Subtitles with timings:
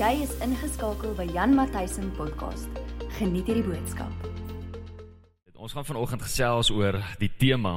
[0.00, 2.78] Jy is ingeskakel by Jan Matthysen podcast.
[3.18, 4.22] Geniet hierdie boodskap.
[5.60, 7.74] Ons gaan vanoggend gesels oor die tema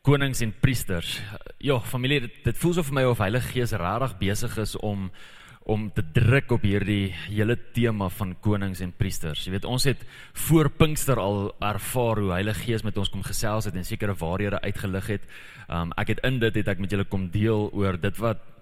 [0.00, 1.18] konings en priesters.
[1.60, 5.10] Ja, familie, dit, dit voel so vir my of Heilige Gees regtig besig is om
[5.68, 9.44] om te druk op hierdie hele tema van konings en priesters.
[9.44, 10.08] Jy weet, ons het
[10.46, 14.64] voor Pinkster al ervaar hoe Heilige Gees met ons kom gesels het en sekere waarhede
[14.64, 15.32] uitgelig het.
[15.68, 18.55] Um ek het in dit het ek met julle kom deel oor dit wat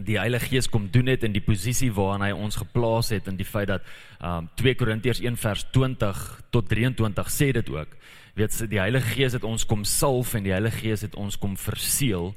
[0.00, 3.36] die Heilige Gees kom doen het in die posisie waarin hy ons geplaas het en
[3.36, 3.86] die feit dat
[4.24, 7.96] um 2 Korintiërs 1 vers 20 tot 23 sê dit ook.
[8.34, 11.36] Weet jy die Heilige Gees het ons kom salf en die Heilige Gees het ons
[11.38, 12.32] kom verseël.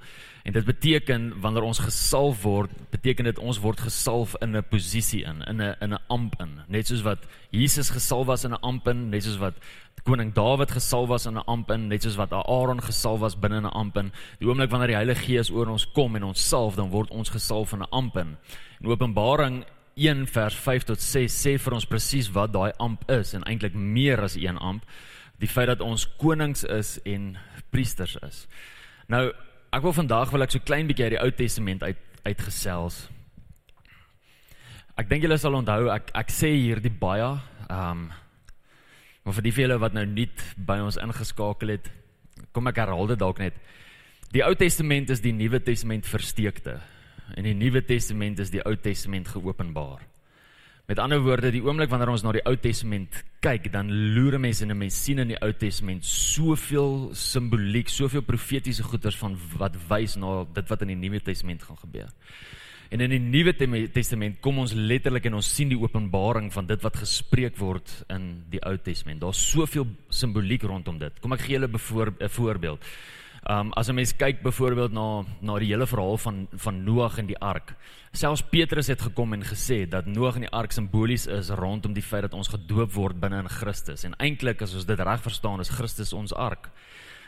[0.45, 5.23] En dit beteken wanneer ons gesalf word, beteken dit ons word gesalf in 'n posisie
[5.23, 6.61] in, in 'n in 'n amp in.
[6.67, 9.55] Net soos wat Jesus gesalf was in 'n amp in, net soos wat
[10.03, 13.61] koning Dawid gesalf was in 'n amp in, net soos wat Aaron gesalf was binne
[13.61, 14.11] 'n amp in.
[14.39, 17.29] Die oomblik wanneer die Heilige Gees oor ons kom en ons salf, dan word ons
[17.29, 18.37] gesalf in 'n amp in.
[18.81, 19.65] In Openbaring
[19.95, 23.73] 1 vers 5 tot 6 sê vir ons presies wat daai amp is en eintlik
[23.73, 24.83] meer as een amp,
[25.39, 27.35] die feit dat ons konings is en
[27.71, 28.45] priesters is.
[29.11, 29.29] Nou
[29.75, 33.01] Ek wil vandag wil ek so klein bietjie uit die Ou Testament uit uitgesels.
[34.95, 37.33] Ek dink julle sal onthou ek ek sê hierdie baie
[37.65, 38.05] ehm um,
[39.25, 40.27] maar vir die vele wat nou nie
[40.67, 41.87] by ons ingeskakel het,
[42.53, 43.55] kom ek herhaal dit dalk net.
[44.29, 46.77] Die Ou Testament is die Nuwe Testament versteekte
[47.33, 50.05] en die Nuwe Testament is die Ou Testament geopenbaar.
[50.85, 54.61] Met ander woorde, die oomblik wanneer ons na die Ou Testament kyk, dan loer mense
[54.61, 60.13] en mense sien in die Ou Testament soveel simboliek, soveel profetiese goeders van wat wys
[60.21, 62.13] na dit wat in die Nuwe Testament gaan gebeur.
[62.93, 63.55] En in die Nuwe
[63.89, 68.45] Testament kom ons letterlik en ons sien die openbaring van dit wat gespreek word in
[68.53, 69.23] die Ou Testament.
[69.25, 71.17] Daar's soveel simboliek rondom dit.
[71.23, 72.85] Kom ek gee julle 'n voorbeeld.
[73.49, 77.25] Um as 'n mens kyk byvoorbeeld na na die hele verhaal van van Noag en
[77.25, 77.75] die ark.
[78.11, 82.03] Selfs Petrus het gekom en gesê dat Noag en die ark simbolies is rondom die
[82.03, 84.03] feit dat ons gedoop word binne in Christus.
[84.03, 86.69] En eintlik as ons dit reg verstaan, is Christus ons ark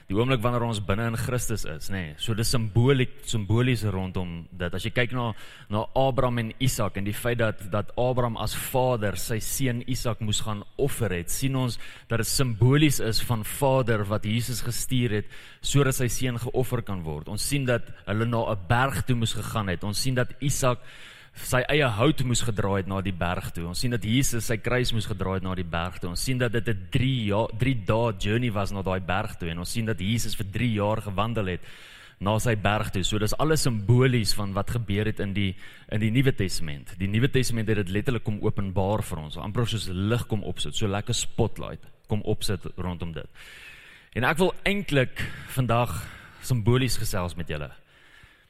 [0.07, 1.99] die oomblik wanneer ons binne in Christus is, nê.
[1.99, 2.11] Nee.
[2.23, 4.75] So dis simboliek simbolies rondom dit.
[4.77, 5.33] As jy kyk na
[5.73, 10.23] na Abraham en Isak en die feit dat dat Abraham as vader sy seun Isak
[10.23, 11.75] moes gaan offer het, sien ons
[12.07, 17.03] dat dit simbolies is van Vader wat Jesus gestuur het sodat sy seun geoffer kan
[17.03, 17.27] word.
[17.27, 19.83] Ons sien dat hulle na 'n berg toe moes gegaan het.
[19.83, 20.79] Ons sien dat Isak
[21.45, 23.67] sy eie hout moes gedra het na die berg toe.
[23.69, 26.09] Ons sien dat Jesus sy kruis moes gedra het na die berg toe.
[26.09, 29.49] Ons sien dat dit 'n 3 jaar 3 dae journey was na daai berg toe
[29.49, 31.61] en ons sien dat Jesus vir 3 jaar gewandel het
[32.19, 33.03] na sy berg toe.
[33.03, 35.55] So dis alles simbolies van wat gebeur het in die
[35.91, 36.95] in die Nuwe Testament.
[36.97, 39.37] Die Nuwe Testament het dit letterlik kom openbaar vir ons.
[39.37, 43.27] Amper soos lig kom opsit, so lekker spotlight kom opsit rondom dit.
[44.15, 45.21] En ek wil eintlik
[45.53, 46.07] vandag
[46.41, 47.69] simbolies gesels met julle.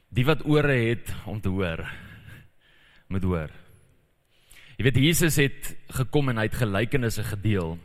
[0.10, 1.84] Die wat ore het om te hoor,
[3.08, 3.52] moet hoor.
[4.78, 7.78] Jy weet Jesus het gekom en hy het gelykenisse gedeel.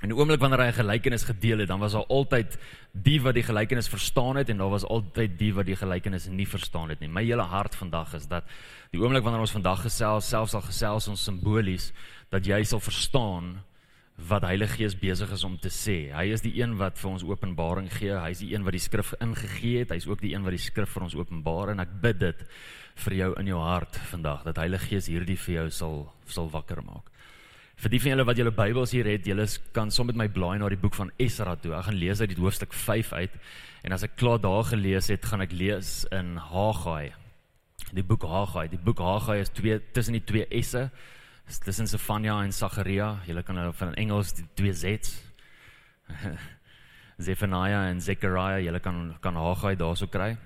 [0.00, 2.58] En die oomblik wanneer hy 'n gelykenis gedeel het, dan was daar altyd
[2.92, 6.46] die wat die gelykenis verstaan het en daar was altyd die wat die gelykenis nie
[6.46, 7.08] verstaan het nie.
[7.08, 8.44] My hele hart vandag is dat
[8.92, 11.92] die oomblik wanneer ons vandag gesels, selfs al gesels ons simbolies,
[12.30, 13.62] dat jy sal verstaan
[14.28, 16.12] wat Heilige Gees besig is om te sê.
[16.12, 18.12] Hy is die een wat vir ons openbaring gee.
[18.12, 19.90] Hy is die een wat die skrif ingegee het.
[19.90, 22.44] Hy is ook die een wat die skrif vir ons openbaar en ek bid dit
[22.94, 25.96] vir jou in jou hart vandag dat Heilige Gees hierdie vir jou sal
[26.30, 27.08] sal wakker maak.
[27.80, 30.58] Vir die van julle wat julle Bybels hier het, julle kan saam met my blaai
[30.60, 31.72] na die boek van Esra toe.
[31.78, 33.38] Ek gaan lees uit die hoofstuk 5 uit
[33.88, 37.14] en as ek klaar daar gelees het, gaan ek lees in Haggai.
[37.96, 38.68] Die boek Haggai.
[38.68, 40.90] Die boek Haggai is twee tussen die twee S'e.
[41.64, 43.16] Tussen Sefania en Sagaria.
[43.26, 45.16] Julle kan hulle van Engels die twee Z's.
[47.20, 50.36] Zephaniah en Zechariah, julle kan kan Haggai daarso kry.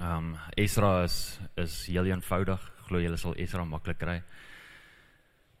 [0.00, 2.60] Ehm um, Esra is is heel eenvoudig.
[2.88, 4.22] Glo julle sal Esra maklik kry.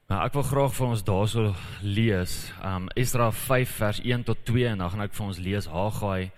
[0.08, 1.42] Maar ek wil graag vir ons daarso
[1.84, 2.36] lees.
[2.62, 5.68] Ehm um, Esra 5 vers 1 tot 2 en dan gaan ek vir ons lees
[5.68, 6.30] Haggai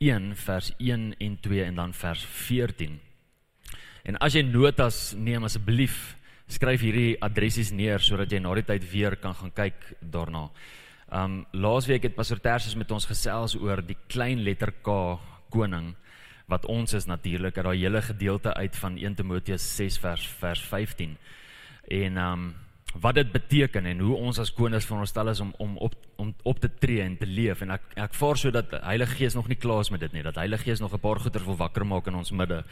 [0.00, 2.96] 1 vers 1 en 2 en dan vers 14.
[4.08, 6.16] En as jy notas neem asseblief,
[6.48, 10.48] skryf hierdie adressies neer sodat jy na die tyd weer kan gaan kyk daarna.
[11.12, 15.20] Ehm um, laasweek het Pastor Tersius met ons gesels oor die klein letter K
[15.52, 15.92] koning
[16.50, 20.64] wat ons is natuurlik uit daai hele gedeelte uit van 1 Timoteus 6 vers vers
[20.72, 21.16] 15.
[21.88, 22.50] En ehm um,
[22.90, 26.58] wat dit beteken en hoe ons as konings veronderstel is om om op om op
[26.58, 29.58] te tree en te leef en ek ek vaar so dat Heilige Gees nog nie
[29.62, 32.06] klaar is met dit nie dat Heilige Gees nog 'n paar goeie wil wakker maak
[32.06, 32.64] in ons midde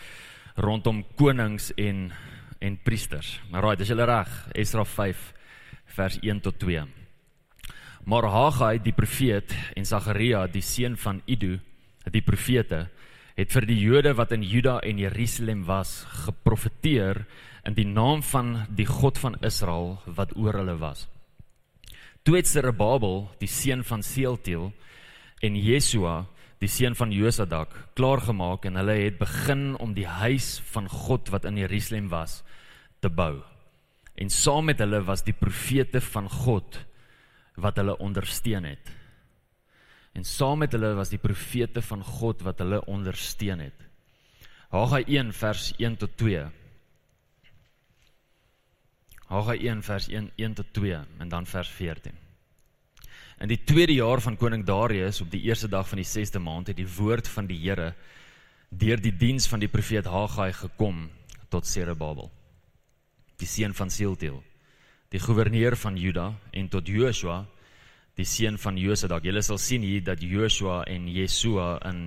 [0.57, 2.13] rondom konings en
[2.59, 3.41] en priesters.
[3.51, 4.29] Maar raai, dis julle reg.
[4.53, 5.33] Esra 5
[5.95, 6.83] vers 1 tot 2.
[8.05, 11.59] Maar Haggai die profeet en Sagaria die seun van Ido
[12.09, 12.89] die profete
[13.39, 17.23] het vir die Jode wat in Juda en Jerusalem was geprofeteer
[17.69, 21.05] in die naam van die God van Israel wat oor hulle was.
[22.27, 24.73] Toe het Zerubbabel, die seun van Sealtiel,
[25.39, 26.25] en Jesua,
[26.59, 31.47] die seun van Josadak, klaargemaak en hulle het begin om die huis van God wat
[31.47, 32.41] in Jerusalem was
[32.99, 33.37] te bou.
[34.19, 36.81] En saam met hulle was die profete van God
[37.55, 38.98] wat hulle ondersteun het.
[40.13, 43.85] En saam met hulle was die profete van God wat hulle ondersteun het.
[44.69, 46.47] Haggai 1 vers 1 tot 2.
[49.29, 52.13] Haggai 1 vers 1 1 tot 2 en dan vers 14.
[53.39, 56.73] In die tweede jaar van koning Darius op die eerste dag van die 6de maand
[56.73, 57.93] het die woord van die Here
[58.69, 61.07] deur die diens van die profeet Haggai gekom
[61.49, 62.31] tot Zerubbabel
[63.39, 64.43] die seun van Sealtiel
[65.13, 67.47] die goewerneur van Juda en tot Joshua
[68.19, 69.25] die seun van Josadak.
[69.25, 72.01] Julle sal sien hier dat Joshua en Jesua in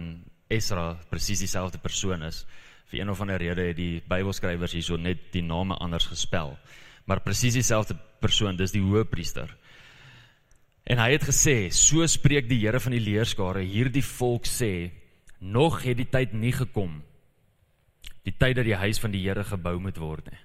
[0.52, 2.44] Esra presies dieselfde persoon is.
[2.92, 6.58] Vir een of ander rede het die Bybelskrywers hierso net die name anders gespel.
[7.08, 9.50] Maar presies dieselfde persoon, dis die hoëpriester.
[10.84, 14.92] En hy het gesê, so spreek die Here van die leerskare, hierdie volk sê,
[15.40, 17.00] nog het die tyd nie gekom
[18.28, 20.42] die tyd dat die huis van die Here gebou moet word nie.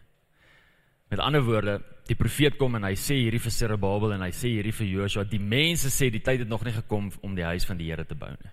[1.12, 4.53] Met ander woorde, die profeet kom en hy sê hierdie vir Zerubbabel en hy sê
[4.55, 7.67] hierdie vir Joshua, die mense sê die tyd het nog nie gekom om die huis
[7.67, 8.53] van die Here te bou nie.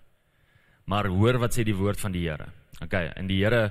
[0.89, 2.49] Maar hoor wat sê die woord van die Here.
[2.81, 3.69] Okay, en die Here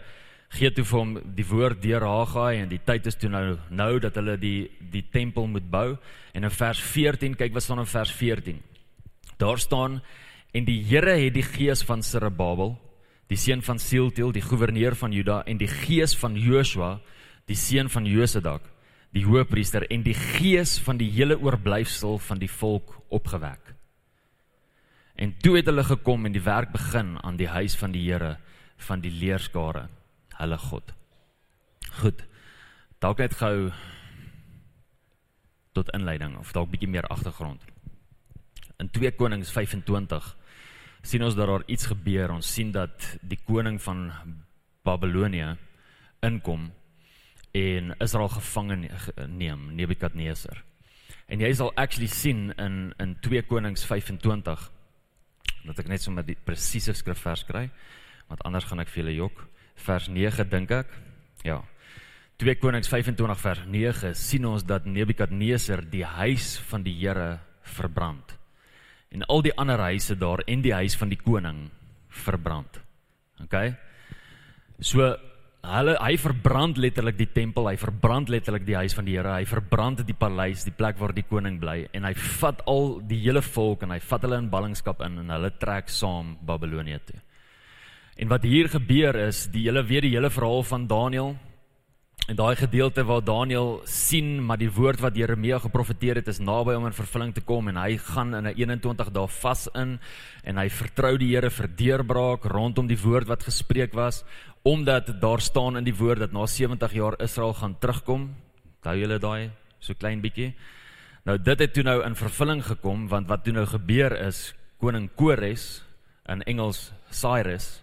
[0.52, 3.92] gee toe vir hom die woord deur Haggai en die tyd is toe nou nou
[4.04, 5.96] dat hulle die die tempel moet bou
[6.36, 8.60] en in vers 14 kyk wat staan in vers 14.
[9.40, 10.00] Daar staan
[10.52, 12.76] en die Here het die gees van Zerubbabel,
[13.32, 16.98] die seun van Sealtiel, die goewerneur van Juda en die gees van Joshua,
[17.48, 18.71] die seun van Josadak,
[19.12, 23.74] die hoëpriester en die gees van die hele oorblyfsel van die volk opgewek.
[25.14, 28.36] En toe het hulle gekom en die werk begin aan die huis van die Here
[28.82, 29.86] van die leerskare,
[30.40, 30.94] hulle God.
[32.00, 32.24] Goed.
[33.02, 33.70] Dalk net gou
[35.76, 37.62] tot inleiding of dalk bietjie meer agtergrond.
[38.80, 40.32] In 2 Konings 25
[41.02, 42.32] sien ons dat daar iets gebeur.
[42.32, 44.08] Ons sien dat die koning van
[44.82, 45.52] Babelonie
[46.22, 46.70] inkom
[47.52, 48.76] en Israel gevange
[49.28, 50.62] neem, Nebukadneser.
[51.28, 54.70] En jy sal actually sien in in 2 Konings 25
[55.62, 57.68] dat ek net sommer die presiese skrifvers kry,
[58.26, 59.44] want anders gaan ek vir julle jok.
[59.86, 60.90] Vers 9 dink ek.
[61.46, 61.60] Ja.
[62.42, 68.34] 2 Konings 25 vers 9 sien ons dat Nebukadneser die huis van die Here verbrand.
[69.12, 71.66] En al die ander huise daar en die huis van die koning
[72.08, 72.80] verbrand.
[73.44, 73.56] OK?
[74.80, 75.12] So
[75.62, 79.44] hulle hy verbrand letterlik die tempel, hy verbrand letterlik die huis van die Here, hy
[79.46, 83.42] verbrand die paleis, die plek waar die koning bly en hy vat al die hele
[83.46, 87.20] volk en hy vat hulle in ballingskap in en hulle trek saam Babelonie toe.
[88.18, 91.32] En wat hier gebeur is, die hele weet die hele verhaal van Daniël
[92.30, 96.76] en daai gedeelte waar Daniël sien maar die woord wat Jeremia geprofeteer het is naby
[96.78, 99.98] om in vervulling te kom en hy gaan in 'n 21 dae vas in
[100.44, 104.24] en hy vertrou die Here vir deurbraak rondom die woord wat gespreek was
[104.62, 108.34] omdat daar staan in die woord dat na 70 jaar Israel gaan terugkom.
[108.76, 110.52] Onthou julle daai so klein bietjie.
[111.24, 115.10] Nou dit het toe nou in vervulling gekom want wat toe nou gebeur is koning
[115.14, 115.82] Kores
[116.30, 117.82] in Engels Cyrus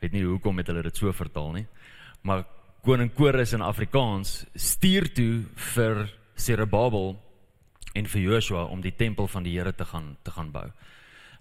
[0.00, 1.66] weet nie hoekom het hulle dit so vertaal nie.
[2.22, 2.46] Maar
[2.86, 5.32] koning Kores in Afrikaans stuur toe
[5.74, 6.06] vir
[6.40, 7.18] Zerubbabel
[7.94, 10.66] en vir Joshua om die tempel van die Here te gaan te gaan bou.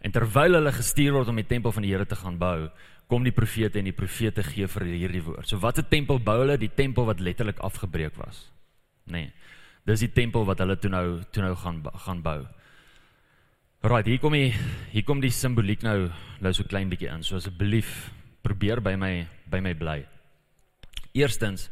[0.01, 2.69] En terwyl hulle gestuur word om die tempel van die Here te gaan bou,
[3.09, 5.47] kom die profete en die profete gee vir hierdie woord.
[5.49, 6.57] So wat 'n tempel bou hulle?
[6.57, 8.51] Die tempel wat letterlik afgebreek was.
[9.05, 9.33] Nee.
[9.85, 12.45] Dis die tempel wat hulle toe nou toe nou gaan gaan bou.
[13.81, 14.53] Right, hier kom die
[14.91, 17.23] hier kom die simboliek nou nou so klein bietjie in.
[17.23, 18.11] So asseblief
[18.43, 20.05] probeer by my by my bly.
[21.13, 21.69] Eerstens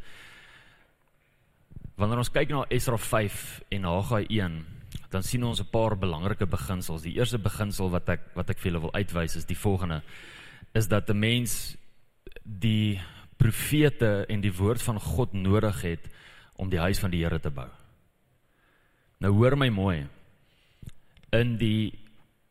[1.96, 4.66] wanneer ons kyk na Esra 5 en Haggai 1,
[5.10, 7.02] dan sien ons 'n paar belangrike beginsels.
[7.02, 10.02] Die eerste beginsel wat ek wat ek vir julle wil uitwys is die volgende
[10.78, 11.76] is dat 'n mens
[12.42, 13.00] die
[13.36, 16.08] profete en die woord van God nodig het
[16.56, 17.68] om die huis van die Here te bou.
[19.18, 20.06] Nou hoor my mooi.
[21.30, 21.98] In die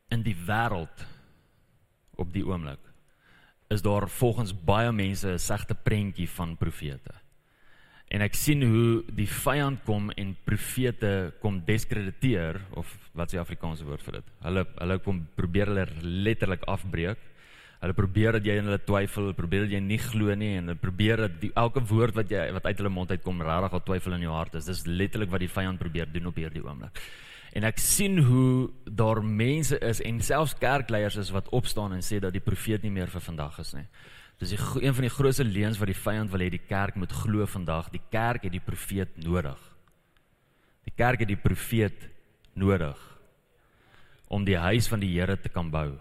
[0.10, 1.06] in die wêreld
[2.16, 2.80] op die oomblik
[3.68, 7.14] is daar volgens baie mense 'n sagte prentjie van profete.
[8.08, 13.40] En ek sien hoe die vyand kom en profete kom diskrediteer of wat is die
[13.40, 14.24] Afrikaanse woord vir dit?
[14.42, 17.18] Hulle hulle kom probeer hulle letterlik afbreek
[17.78, 20.82] Hulle probeer dat jy in hulle twyfel, probeer dat jy nie glo nie en hulle
[20.82, 24.18] probeer dat die, elke woord wat jy wat uit hulle mond uitkom regtig al twyfel
[24.18, 24.70] in jou hart is.
[24.70, 26.98] Dis letterlik wat die vyand probeer doen op hierdie oomblik.
[27.58, 32.20] En ek sien hoe daar mense is en selfs kerkleiers is wat opstaan en sê
[32.22, 33.86] dat die profeet nie meer vir vandag is nie.
[34.42, 37.14] Dis die, een van die grootste leuns wat die vyand wil hê die kerk moet
[37.14, 37.90] glo vandag.
[37.94, 39.62] Die kerk het die profeet nodig.
[40.86, 42.10] Die kerk het die profeet
[42.58, 42.98] nodig
[44.28, 45.96] om die huis van die Here te kan bou.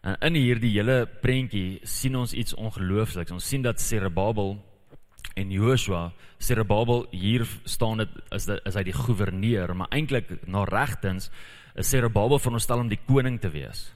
[0.00, 3.32] En in hierdie hele prentjie sien ons iets ongeloofliks.
[3.34, 4.56] Ons sien dat Zerubbabel
[5.36, 10.64] en Joshua, Zerubbabel hier staan dit is dit is hy die goewerneur, maar eintlik na
[10.68, 11.28] regtens
[11.74, 13.90] is Zerubbabel veronderstel om die koning te wees.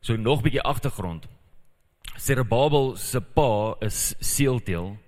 [0.00, 1.26] So nog 'n bietjie agtergrond.
[2.16, 4.98] Zerubbabel se pa is Sealtiel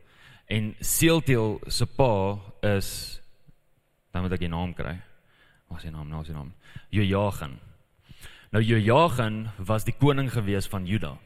[0.47, 3.21] en Sealtiel se pa is
[4.13, 5.01] dan moet ek die naam kry.
[5.69, 6.09] Wat is sy naam?
[6.09, 6.53] Nou is sy naam.
[6.91, 7.59] Joachim.
[8.55, 11.17] Nou Joachim was die koning gewees van Juda.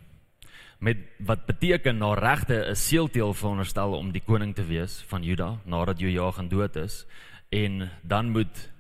[0.81, 5.61] Met wat beteken na regte 'n seelteel veronderstel om die koning te wees van Juda
[5.65, 7.07] nadat Joachim dood is
[7.51, 8.71] en dan moet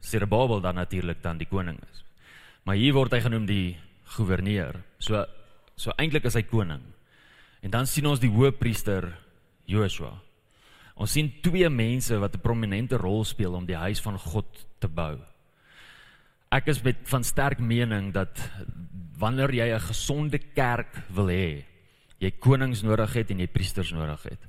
[0.00, 2.04] Zerubbabel dan natuurlik dan die koning is.
[2.64, 4.84] Maar hier word hy genoem die goewerneur.
[4.98, 5.24] So
[5.76, 6.82] so eintlik is hy koning.
[7.62, 9.18] En dan sien ons die hoëpriester
[9.64, 10.20] Joshua.
[10.94, 14.88] Ons sien twee mense wat 'n prominente rol speel om die huis van God te
[14.88, 15.18] bou
[16.54, 18.38] ek is met van sterk mening dat
[19.18, 21.64] wanneer jy 'n gesonde kerk wil hê,
[22.20, 24.42] jy konings nodig het en jy priesters nodig het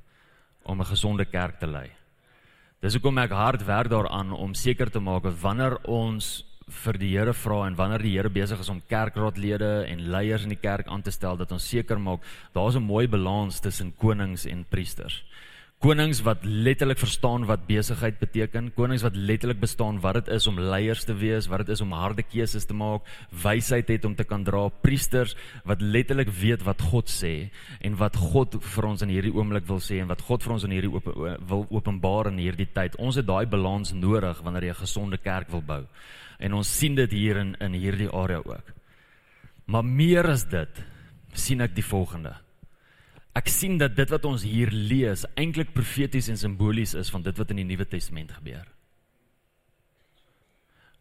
[0.64, 1.90] om 'n gesonde kerk te lei.
[2.82, 7.18] Dis hoekom ek hard werk daaraan om seker te maak dat wanneer ons vir die
[7.18, 10.88] Here vra en wanneer die Here besig is om kerkraadlede en leiers in die kerk
[10.88, 12.22] aan te stel dat ons seker maak
[12.54, 15.24] daar's 'n mooi balans tussen konings en priesters
[15.84, 20.60] konings wat letterlik verstaan wat besigheid beteken, konings wat letterlik bestaan wat dit is om
[20.60, 23.06] leiers te wees, wat dit is om harde keuses te maak,
[23.44, 25.36] wysheid het om te kan dra, priesters
[25.68, 27.52] wat letterlik weet wat God sê
[27.82, 30.66] en wat God vir ons in hierdie oomblik wil sê en wat God vir ons
[30.66, 31.12] in hierdie op,
[31.50, 32.96] wil openbaar in hierdie tyd.
[32.98, 35.84] Ons het daai balans nodig wanneer jy 'n gesonde kerk wil bou.
[36.40, 38.74] En ons sien dit hier in in hierdie area ook.
[39.66, 40.84] Maar meer as dit,
[41.34, 42.45] sien ek die volgende
[43.36, 47.36] ek sien dat dit wat ons hier lees eintlik profeties en simbolies is van dit
[47.38, 48.64] wat in die Nuwe Testament gebeur.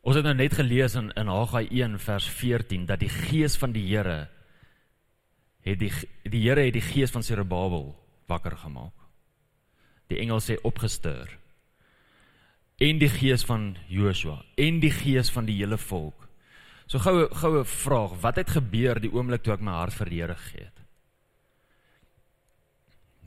[0.04, 3.72] Ons het nou net gelees in in Haggai 1 vers 14 dat die gees van
[3.72, 4.26] die Here
[5.64, 5.92] het die
[6.28, 7.94] die Here het die gees van Zerubbabel
[8.28, 8.92] wakker gemaak.
[10.12, 11.30] Die engel sê opgestuur.
[12.84, 16.28] En die gees van Joshua en die gees van die hele volk.
[16.86, 20.20] So goue goue vraag, wat het gebeur die oomblik toe ek my hart vir die
[20.20, 20.83] Here gegee het?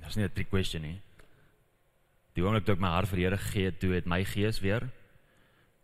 [0.07, 1.01] Dis nie 'n trick question nie.
[2.35, 4.89] Die oomblik toe ek my hart vir Here gegee het, toe het my gees weer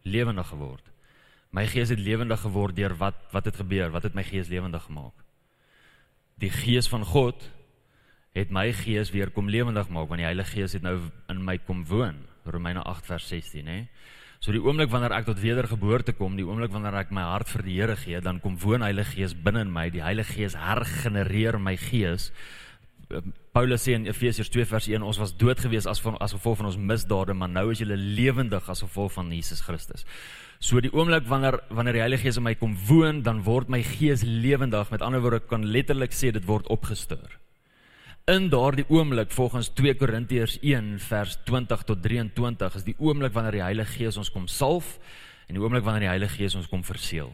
[0.03, 0.83] lewendig geword.
[1.51, 3.91] My gees het lewendig geword deur wat wat het gebeur?
[3.91, 5.13] Wat het my gees lewendig gemaak?
[6.39, 7.51] Die gees van God
[8.33, 10.97] het my gees weer kom lewendig maak want die Heilige Gees het nou
[11.29, 12.25] in my kom woon.
[12.45, 13.87] Romeine 8 vers 16, hè.
[14.43, 17.63] So die oomblik wanneer ek tot wedergeboorte kom, die oomblik wanneer ek my hart vir
[17.63, 19.85] die Here gee, dan kom woon Heilige Gees binne in my.
[19.93, 22.31] Die Heilige Gees hergenereer my gees
[23.53, 26.62] Paulus sê in Efesiërs 2 vers 1 ons was dood gewees as van as gevolg
[26.62, 30.05] van ons misdade maar nou is julle lewendig as gevolg van Jesus Christus.
[30.63, 33.81] So die oomblik wanneer wanneer die Heilige Gees in my kom woon, dan word my
[33.83, 34.89] gees lewendig.
[34.91, 37.39] Met ander woorde kan letterlik sê dit word opgestuur.
[38.31, 43.60] In daardie oomblik volgens 2 Korintiërs 1 vers 20 tot 23 is die oomblik wanneer
[43.60, 44.95] die Heilige Gees ons kom salf
[45.50, 47.33] en die oomblik wanneer die Heilige Gees ons kom verseël.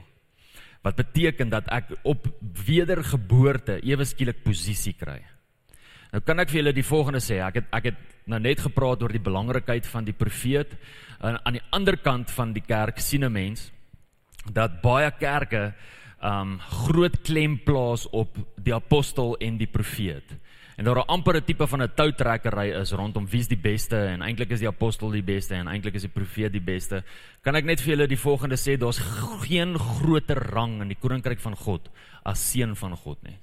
[0.82, 2.26] Wat beteken dat ek op
[2.66, 5.20] wedergeboorte ewe skielik posisie kry.
[6.10, 7.38] Nou kan ek vir julle die volgende sê.
[7.46, 8.00] Ek het ek het
[8.30, 10.74] nou net gepraat oor die belangrikheid van die profeet.
[11.22, 13.72] En aan die ander kant van die kerk sien 'n mens
[14.51, 15.74] dat baie kerke
[16.24, 20.25] um groot klem plaas op die apostel en die profeet.
[20.78, 24.22] En daar 'n amper 'n tipe van 'n toutrekkery is rondom wie's die beste en
[24.22, 27.04] eintlik is die apostel die beste en eintlik is die profeet die beste.
[27.42, 29.00] Kan ek net vir julle die volgende sê, daar's
[29.42, 31.89] geen groter rang in die koninkryk van God
[32.24, 33.38] as seun van God nie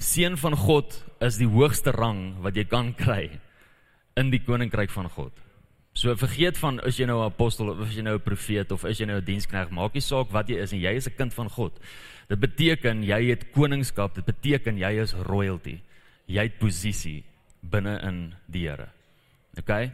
[0.00, 3.28] seun van God is die hoogste rang wat jy kan kry
[4.16, 5.32] in die koninkryk van God.
[5.92, 8.84] So vergeet van is jy nou 'n apostel of is jy nou 'n profeet of
[8.84, 11.16] is jy nou 'n diensknegt, maak nie saak wat jy is en jy is 'n
[11.16, 11.72] kind van God.
[12.28, 15.80] Dit beteken jy het koningskap, dit beteken jy is royalty.
[16.26, 17.24] Jy het posisie
[17.62, 18.88] binne in die Here.
[19.58, 19.92] OK?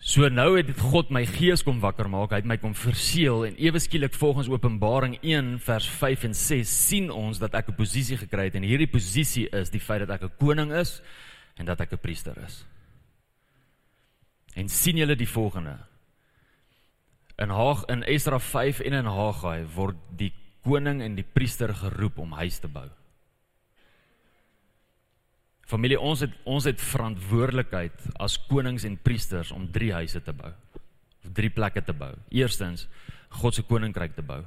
[0.00, 3.58] So nou het God my gees kom wakker maak, hy het my kom verseël en
[3.60, 8.16] ewe skielik volgens Openbaring 1 vers 5 en 6 sien ons dat ek 'n posisie
[8.16, 11.02] gekry het en hierdie posisie is die feit dat ek 'n koning is
[11.58, 12.64] en dat ek 'n priester is.
[14.56, 15.76] En sien julle die volgende?
[17.36, 20.32] In Haag in Esra 5 en in Haggai word die
[20.64, 22.88] koning en die priester geroep om huis te bou.
[25.70, 30.50] Familie, ons het ons het verantwoordelikheid as konings en priesters om drie huise te bou.
[31.22, 32.10] Of drie plekke te bou.
[32.34, 32.88] Eerstens,
[33.38, 34.40] God se koninkryk te bou.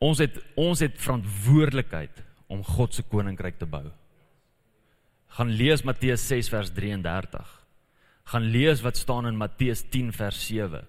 [0.00, 3.84] Ons het ons het verantwoordelikheid om God se koninkryk te bou.
[5.36, 7.52] Gaan lees Matteus 6 vers 33.
[8.32, 10.86] Gaan lees wat staan in Matteus 10 vers 7.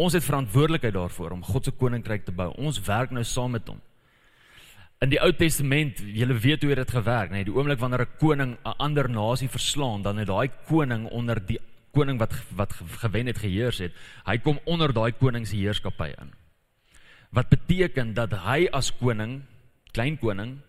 [0.00, 2.48] Ons het verantwoordelikheid daarvoor om God se koninkryk te bou.
[2.56, 3.80] Ons werk nou saam met hom.
[5.00, 8.50] In die Ou Testament, julle weet hoe dit gewerk, nee, die oomblik wanneer 'n koning
[8.60, 11.58] 'n ander nasie verslaan, dan het daai koning onder die
[11.92, 13.92] koning wat wat gewen het geheers het,
[14.26, 16.32] hy kom onder daai koning se heerskappy in.
[17.30, 19.42] Wat beteken dat hy as koning,
[19.92, 20.60] klein koning,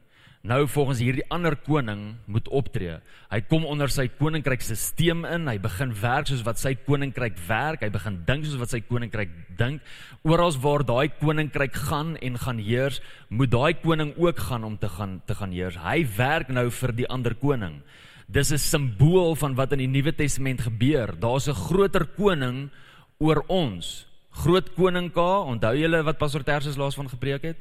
[0.41, 2.97] nou volgens hierdie ander koning moet optree.
[3.29, 7.91] Hy kom onder sy koninkryksisteem in, hy begin werk soos wat sy koninkryk werk, hy
[7.93, 9.85] begin dink soos wat sy koninkryk dink.
[10.25, 14.89] Oral waar daai koninkryk gaan en gaan heers, moet daai koning ook gaan om te
[14.89, 15.77] gaan te gaan heers.
[15.77, 17.81] Hy werk nou vir die ander koning.
[18.27, 21.13] Dis 'n simbool van wat in die Nuwe Testament gebeur.
[21.19, 22.71] Daar's 'n groter koning
[23.19, 24.07] oor ons.
[24.31, 27.57] Groot koning K, onthou julle wat Pastor Tersus laas van gepreek het?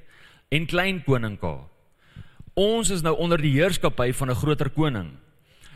[0.48, 1.69] En klein koning K.
[2.54, 5.10] Ons is nou onder die heerskappy van 'n groter koning.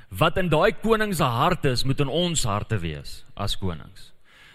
[0.09, 4.15] Wat in daai koning se hart is, moet in ons harte wees as konings.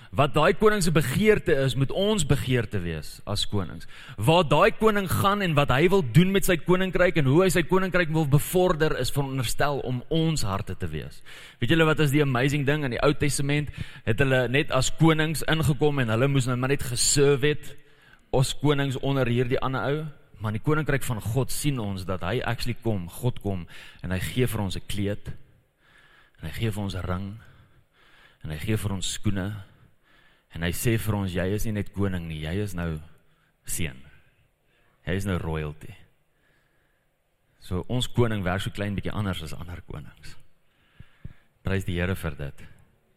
[0.10, 3.86] Wat daai koning se begeerte is, moet ons begeerte wees as konings.
[4.18, 7.50] Waar daai koning gaan en wat hy wil doen met sy koninkryk en hoe hy
[7.54, 11.22] sy koninkryk wil bevorder is veronderstel om ons harte te wees.
[11.62, 13.70] Weet julle wat is die amazing ding in die Ou Testament?
[14.08, 17.76] Het hulle net as konings ingekom en hulle moes nou maar net geserve het
[18.34, 20.02] as konings onder hierdie ander ou.
[20.40, 23.68] Maar in die koninkryk van God sien ons dat hy actually kom, God kom
[24.04, 25.28] en hy gee vir ons 'n kleed
[26.40, 27.40] en hy gee vir ons 'n ring
[28.44, 29.64] en hy gee vir ons skoene
[30.56, 32.96] En hy sê vir ons jy is nie net koning nie, jy is nou
[33.70, 34.00] seun.
[35.06, 35.94] Hy is nou royalty.
[37.62, 40.36] So ons koning werk so klein bietjie anders as ander konings.
[41.66, 42.64] Prys die Here vir dit.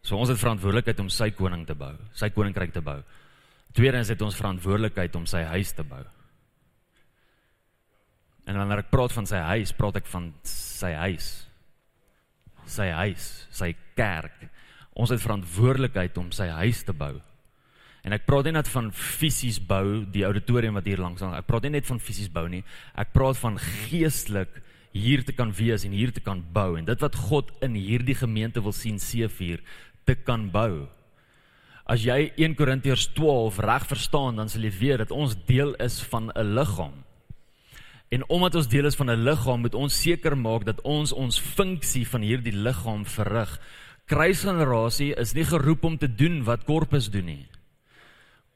[0.05, 2.99] So ons het verantwoordelikheid om sy koning te bou, sy koninkryk te bou.
[3.73, 6.03] Tweedens het ons verantwoordelikheid om sy huis te bou.
[8.47, 11.29] En wanneer ek praat van sy huis, praat ek van sy huis.
[12.67, 14.49] Sy huis, sy kerk.
[14.99, 17.15] Ons het verantwoordelikheid om sy huis te bou.
[18.03, 21.37] En ek praat nie net van fisies bou die auditorium wat hier langs hang.
[21.39, 22.65] Ek praat nie net van fisies bou nie.
[22.99, 24.59] Ek praat van geestelik
[24.93, 28.17] hier te kan wees en hier te kan bou en dit wat God in hierdie
[28.19, 29.63] gemeente wil sien seefuur
[30.05, 30.89] te kan bou.
[31.89, 36.01] As jy 1 Korintiërs 12 reg verstaan, dan sal jy weet dat ons deel is
[36.13, 36.95] van 'n liggaam.
[38.13, 41.41] En omdat ons deel is van 'n liggaam, moet ons seker maak dat ons ons
[41.41, 43.59] funksie van hierdie liggaam verrig
[44.13, 47.45] kruisgenerasie is nie geroep om te doen wat korpus doen nie.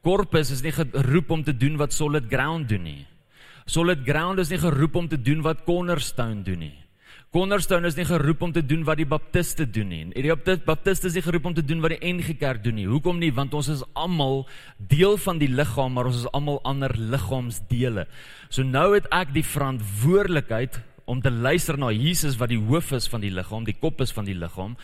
[0.04, 3.06] Korpus is nie geroep om te doen wat solid ground doen nie.
[3.66, 6.76] Solid ground is nie geroep om te doen wat cornerstone doen nie.
[7.36, 10.04] Cornerstone is nie geroep om te doen wat die baptiste doen nie.
[10.24, 10.32] Die
[10.64, 12.86] baptiste is nie geroep om te doen wat die NG Kerk doen nie.
[12.88, 13.28] Hoekom nie?
[13.36, 14.46] Want ons is almal
[14.80, 18.06] deel van die liggaam, maar ons is almal ander liggaamsdele.
[18.48, 23.12] So nou het ek die verantwoordelikheid om te luister na Jesus wat die hoof is
[23.12, 24.78] van die liggaam, die kop is van die liggaam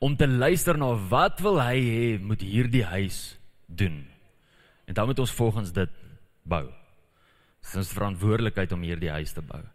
[0.00, 3.36] om te luister na wat wil hy hê moet hierdie huis
[3.68, 4.06] doen.
[4.88, 6.04] En dan moet ons volgens dit
[6.48, 6.64] bou.
[6.64, 9.66] Dit is ons verantwoordelikheid om hierdie huis te bou.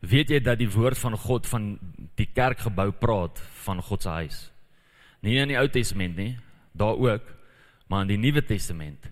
[0.00, 1.72] Weet jy dat die woord van God van
[2.18, 4.38] die kerkgebou praat van God se huis?
[5.26, 6.36] Nie in die Ou Testament nie,
[6.78, 7.24] daar ook,
[7.90, 9.08] maar in die Nuwe Testament.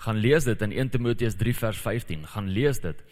[0.00, 2.22] Gaan lees dit in 1 Timoteus 3 vers 15.
[2.32, 3.02] Gaan lees dit.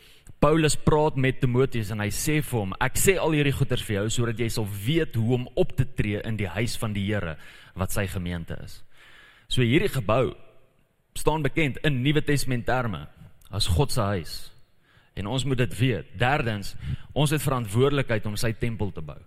[0.40, 3.96] Paulus praat met Timoteus en hy sê vir hom: "Ek sê al hierdie goeders vir
[3.96, 7.04] jou sodat jy sal weet hoe om op te tree in die huis van die
[7.04, 7.36] Here
[7.74, 8.82] wat sy gemeente is."
[9.48, 10.36] So hierdie gebou
[11.14, 13.08] staan bekend in Nuwe Testament terme
[13.50, 14.52] as God se huis.
[15.18, 16.14] En ons moet dit weet.
[16.18, 16.74] Derdens,
[17.12, 19.18] ons het verantwoordelikheid om sy tempel te bou.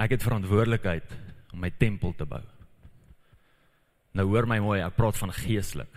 [0.00, 1.12] Ek het verantwoordelikheid
[1.54, 2.42] om my tempel te bou.
[4.14, 5.90] Nou hoor my mooi, ek praat van geestelik.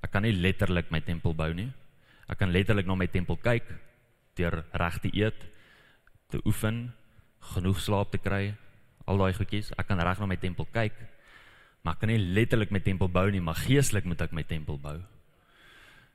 [0.00, 1.68] Ek kan nie letterlik my tempel bou nie.
[2.30, 3.66] Ek kan letterlik na my tempel kyk
[4.38, 5.40] deur reg te eet,
[6.32, 6.92] te oefen,
[7.52, 8.54] genoeg slaap te kry,
[9.10, 9.72] al daai goedjies.
[9.76, 10.96] Ek kan reg na my tempel kyk.
[11.84, 14.78] Maar ek kan nie letterlik my tempel bou nie, maar geestelik moet ek my tempel
[14.80, 14.98] bou.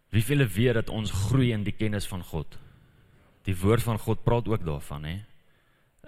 [0.09, 2.57] Wie wil weet dat ons groei in die kennis van God?
[3.45, 5.17] Die woord van God praat ook daarvan, hè.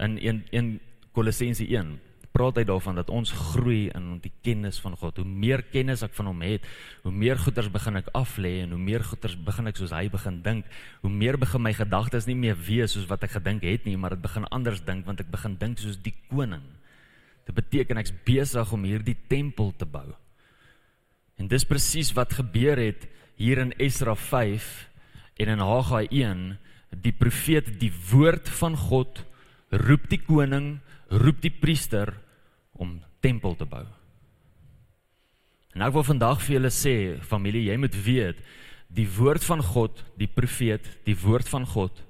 [0.04, 0.80] In 1 1
[1.12, 1.98] Kolossense 1
[2.38, 5.18] praat hy daarvan dat ons groei in die kennis van God.
[5.18, 6.66] Hoe meer kennis ek van hom het,
[7.02, 10.06] hoe meer goeders begin ek af lê en hoe meer goeders begin ek soos hy
[10.14, 10.70] begin dink.
[11.02, 14.14] Hoe meer begin my gedagtes nie meer wees soos wat ek gedink het nie, maar
[14.14, 16.66] dit begin anders dink want ek begin dink soos die koning.
[17.48, 20.06] Dit beteken ek's besig om hierdie tempel te bou.
[21.42, 23.08] En dis presies wat gebeur het
[23.38, 24.68] hier in Esra 5
[25.38, 26.46] en in Haggai 1,
[26.92, 29.24] die profeet die woord van God
[29.72, 30.80] roep die koning,
[31.12, 32.16] roep die priester
[32.78, 33.86] om tempel te bou.
[35.78, 38.42] En ek wil vandag vir julle sê, familie, jy moet weet
[38.88, 42.04] Die woord van God, die profeet, die woord van God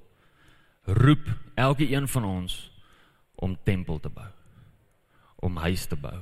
[0.88, 1.26] roep
[1.60, 2.54] elke een van ons
[3.36, 4.30] om tempel te bou.
[5.44, 6.16] Om huis te bou.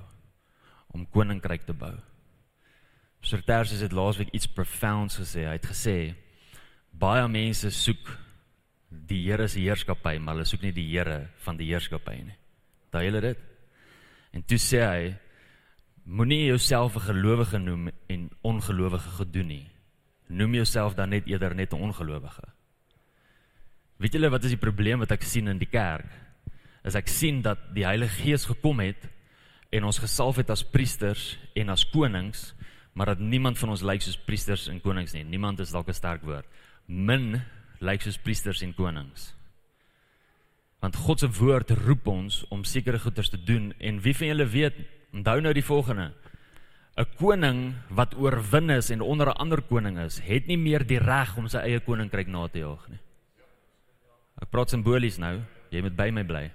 [0.96, 1.94] Om koninkryk te bou.
[3.26, 5.48] Serters het laasweek iets profounds gesê.
[5.48, 5.98] Hy het gesê
[6.96, 8.12] baie mense soek
[8.90, 12.38] die Here se heerskappy, maar hulle soek nie die Here van die heerskappy nie.
[12.94, 13.42] Daai hulle dit.
[14.36, 15.16] En toe sê hy
[16.06, 19.70] moenie jouself 'n gelowige noem en ongelowige gedoen nie.
[20.28, 22.44] Noem jouself dan net eerder net 'n ongelowige.
[23.98, 26.10] Weet julle wat is die probleem wat ek sien in die kerk?
[26.84, 29.10] Is ek sien dat die Heilige Gees gekom het
[29.72, 32.55] en ons gesalf het as priesters en as konings,
[32.96, 35.24] maar dat niemand van ons lyk soos priesters en konings nie.
[35.28, 36.48] Niemand is dalk 'n sterk woord.
[36.88, 37.42] Min
[37.80, 39.34] lyk soos priesters en konings.
[40.80, 44.46] Want God se woord roep ons om sekere goeders te doen en wie van julle
[44.46, 44.76] weet,
[45.14, 46.14] onthou nou die volgende.
[46.98, 51.00] 'n Koning wat oorwin is en onder 'n ander koning is, het nie meer die
[51.00, 53.00] reg om sy eie koninkryk na te jaag nie.
[54.42, 56.52] Ek praat simbolies nou, jy moet by my bly.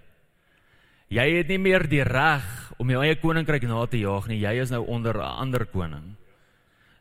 [1.10, 4.40] Jy het nie meer die reg om jou eie koninkryk na te jaag nie.
[4.40, 6.16] Jy is nou onder 'n ander koning.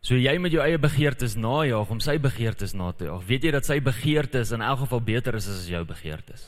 [0.01, 3.25] So jy met jou eie begeertes najaag om sy begeertes na te jaag.
[3.27, 6.45] Weet jy dat sy begeertes in elk geval beter is as jou begeertes?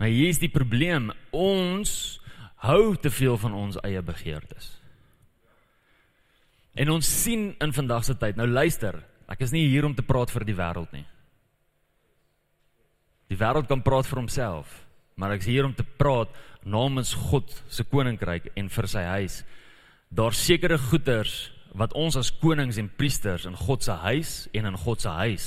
[0.00, 1.08] Maar hier is die probleem.
[1.32, 2.20] Ons
[2.64, 4.74] hou te veel van ons eie begeertes.
[6.76, 8.36] En ons sien in vandag se tyd.
[8.36, 11.06] Nou luister, ek is nie hier om te praat vir die wêreld nie.
[13.30, 14.70] Die wêreld kan praat vir homself,
[15.14, 16.32] maar ek is hier om te praat
[16.66, 19.40] namens God se koninkryk en vir sy huis.
[20.10, 24.76] Daar sekere goeders wat ons as konings en priesters in God se huis en in
[24.76, 25.46] God se huis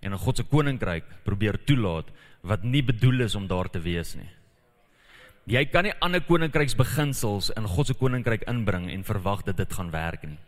[0.00, 2.10] en in God se koninkryk probeer toelaat
[2.46, 4.28] wat nie bedoel is om daar te wees nie.
[5.48, 9.90] Jy kan nie ander koninkryksbeginsels in God se koninkryk inbring en verwag dat dit gaan
[9.90, 10.38] werk nie.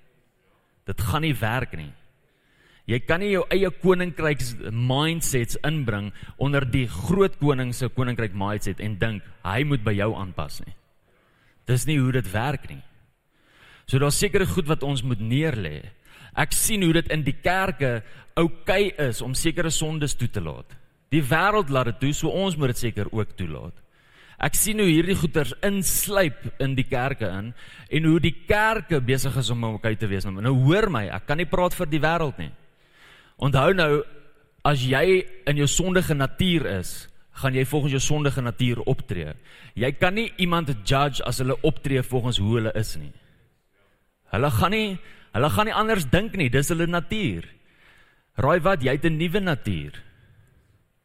[0.86, 1.92] Dit gaan nie werk nie.
[2.90, 6.10] Jy kan nie jou eie koninkryks mindsets inbring
[6.42, 10.74] onder die groot koning se koninkryk mindset en dink hy moet by jou aanpas nie.
[11.70, 12.80] Dis nie hoe dit werk nie.
[13.90, 15.80] So daar's sekere goed wat ons moet neerlê.
[16.38, 18.04] Ek sien hoe dit in die kerke
[18.38, 20.76] oukei okay is om sekere sondes toe te laat.
[21.10, 23.74] Die wêreld laat dit toe, so ons moet dit seker ook toelaat.
[24.40, 27.50] Ek sien hoe hierdie goeters inslyp in die kerke in
[27.90, 30.24] en hoe die kerke besig is om oukei okay te wees.
[30.24, 32.52] Nou hoor my, ek kan nie praat vir die wêreld nie.
[33.42, 33.90] Onthou nou
[34.64, 36.94] as jy in jou sondige natuur is,
[37.42, 39.34] gaan jy volgens jou sondige natuur optree.
[39.74, 43.12] Jy kan nie iemand judge as hulle optree volgens hoe hulle is nie.
[44.30, 44.98] Hulle gaan nie
[45.34, 47.46] hulle gaan nie anders dink nie, dis hulle natuur.
[48.40, 49.92] Raai wat, jy het 'n nuwe natuur.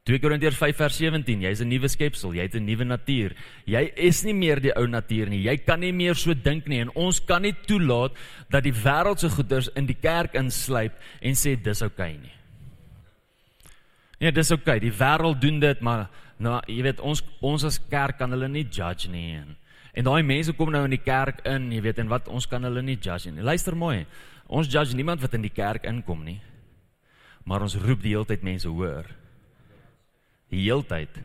[0.05, 3.35] 2 Korintiërs 5 vers 17, jy's 'n nuwe skepsel, jy het 'n nuwe natuur.
[3.65, 5.41] Jy is nie meer die ou natuur nie.
[5.41, 8.11] Jy kan nie meer so dink nie en ons kan nie toelaat
[8.49, 12.33] dat die wêreldse goeders in die kerk insluip en sê dis oukei okay nie.
[14.19, 14.77] Nee, dis oukei.
[14.77, 14.79] Okay.
[14.79, 18.67] Die wêreld doen dit, maar nou, jy weet, ons ons as kerk kan hulle nie
[18.69, 19.55] judge nie en
[19.95, 22.63] En daai mense kom nou in die kerk in, jy weet, en wat ons kan
[22.67, 23.43] hulle nie judge nie.
[23.45, 24.03] Luister mooi.
[24.51, 26.41] Ons judge niemand wat in die kerk inkom nie.
[27.47, 29.07] Maar ons roep die hele tyd mense hoor.
[30.51, 31.21] Die hele tyd.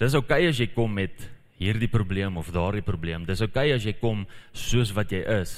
[0.00, 1.28] Dis oukei okay as jy kom met
[1.60, 3.24] hierdie probleem of daardie probleem.
[3.28, 5.54] Dis oukei okay as jy kom soos wat jy is.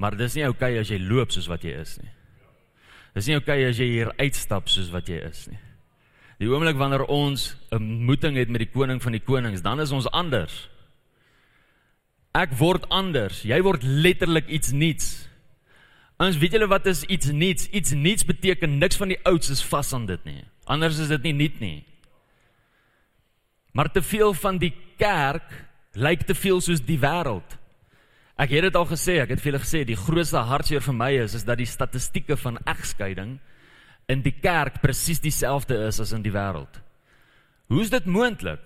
[0.00, 2.12] Maar dis nie oukei okay as jy loop soos wat jy is nie.
[3.18, 5.58] Dis nie oukei okay as jy hier uitstap soos wat jy is nie.
[6.38, 9.92] Die oomblik wanneer ons 'n ontmoeting het met die koning van die konings, dan is
[9.92, 10.68] ons anders.
[12.34, 13.44] Ek word anders.
[13.46, 15.10] Jy word letterlik iets nuuts.
[16.22, 17.68] Ons weet julle wat is iets nuuts?
[17.70, 20.42] Iets nuuts beteken niks van die ouds is vas aan dit nie.
[20.70, 21.78] Anders is dit nie nuut nie.
[23.74, 25.50] Maar te veel van die kerk
[25.94, 27.58] lyk te veel soos die wêreld.
[28.38, 31.10] Ek het dit al gesê, ek het vir julle gesê, die grootste hartseer vir my
[31.22, 33.36] is is dat die statistieke van egskeiding
[34.10, 36.80] in die kerk presies dieselfde is as in die wêreld.
[37.70, 38.62] Hoe is dit moontlik?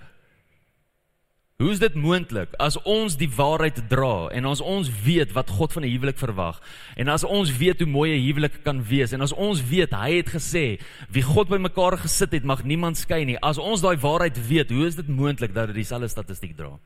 [1.59, 2.53] Hoe is dit moontlik?
[2.63, 6.61] As ons die waarheid dra en as ons weet wat God van 'n huwelik verwag
[6.95, 10.23] en as ons weet hoe mooi 'n huwelik kan wees en as ons weet hy
[10.23, 10.79] het gesê
[11.11, 13.37] wie God bymekaar gesit het mag niemand skei nie.
[13.43, 16.79] As ons daai waarheid weet hoe is dit moontlik dat dit dieselfde statistiek dra?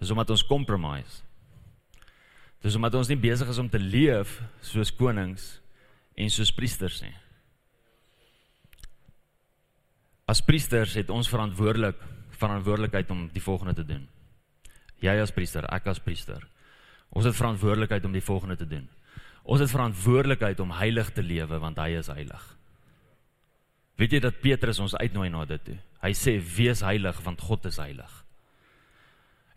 [0.00, 1.22] Dis omdat ons compromise.
[2.62, 5.60] Dis omdat ons nie besig is om te leef soos konings
[6.16, 7.14] en soos priesters nie.
[10.26, 14.06] As priesters het ons verantwoordelik verantwoordelikheid om die volgende te doen.
[15.02, 16.44] Jy as priester, ek as priester.
[17.10, 18.88] Ons het verantwoordelikheid om die volgende te doen.
[19.48, 22.44] Ons het verantwoordelikheid om heilig te lewe want hy is heilig.
[23.98, 25.78] Weet jy dat Petrus ons uitnooi na dit toe?
[26.04, 28.10] Hy sê wees heilig want God is heilig.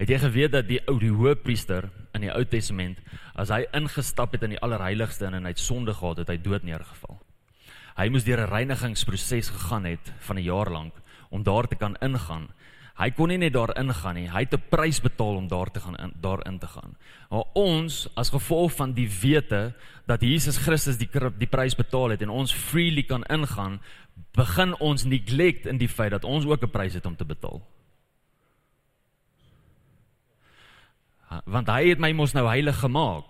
[0.01, 2.97] Het jy geweet dat die ou die hoëpriester in die Ou Testament
[3.37, 6.65] as hy ingestap het in die allerheiligste en hy het sonde gehad, het hy dood
[6.65, 7.19] neergeval.
[7.99, 10.93] Hy moes deur 'n reinigingsproses gegaan het van 'n jaar lank
[11.29, 12.49] om daar te kan ingaan.
[13.01, 15.79] Hy kon nie net daar ingaan nie, hy het 'n prys betaal om daar te
[15.79, 16.95] gaan in, daarin te gaan.
[17.29, 19.73] Maar ons as gevolg van die wete
[20.05, 23.81] dat Jesus Christus die die prys betaal het en ons freely kan ingaan,
[24.33, 27.61] begin ons neglect in die feit dat ons ook 'n prys het om te betaal.
[31.45, 33.25] Want hy het my mos nou heilig gemaak.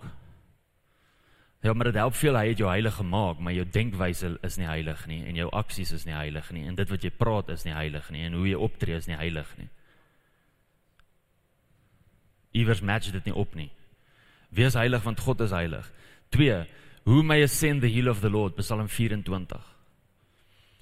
[1.61, 4.65] Ja, maar dit help veel hy het jou heilig gemaak, maar jou denkwyse is nie
[4.65, 7.65] heilig nie en jou aksies is nie heilig nie en dit wat jy praat is
[7.67, 9.67] nie heilig nie en hoe jy optree is nie heilig nie.
[12.57, 13.69] Iewers match dit nie op nie.
[14.49, 15.85] Wees heilig want God is heilig.
[16.31, 16.65] 2.
[17.05, 19.61] Who may ascend the hill of the Lord, Psalm 24.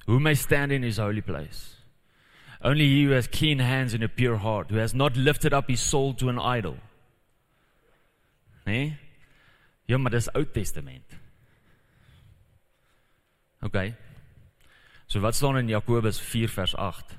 [0.08, 1.76] Who may stand in his holy place?
[2.62, 5.70] Only he who has clean hands and a pure heart, who has not lifted up
[5.70, 6.78] his soul to an idol.
[8.66, 8.98] Nee?
[9.90, 11.18] Ja, maar dis Ou Testament.
[13.66, 13.78] OK.
[15.10, 17.16] So wat staan in Jakobus 4 vers 8?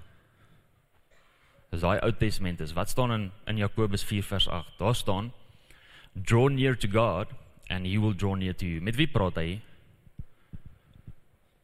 [1.70, 2.72] Dis daai Ou Testament is.
[2.72, 4.78] Wat staan in in Jakobus 4 vers 8?
[4.78, 5.33] Daar staan
[6.12, 7.35] Draw near to God
[7.68, 8.80] and he will draw near to you.
[8.80, 9.61] Met wie praat hy?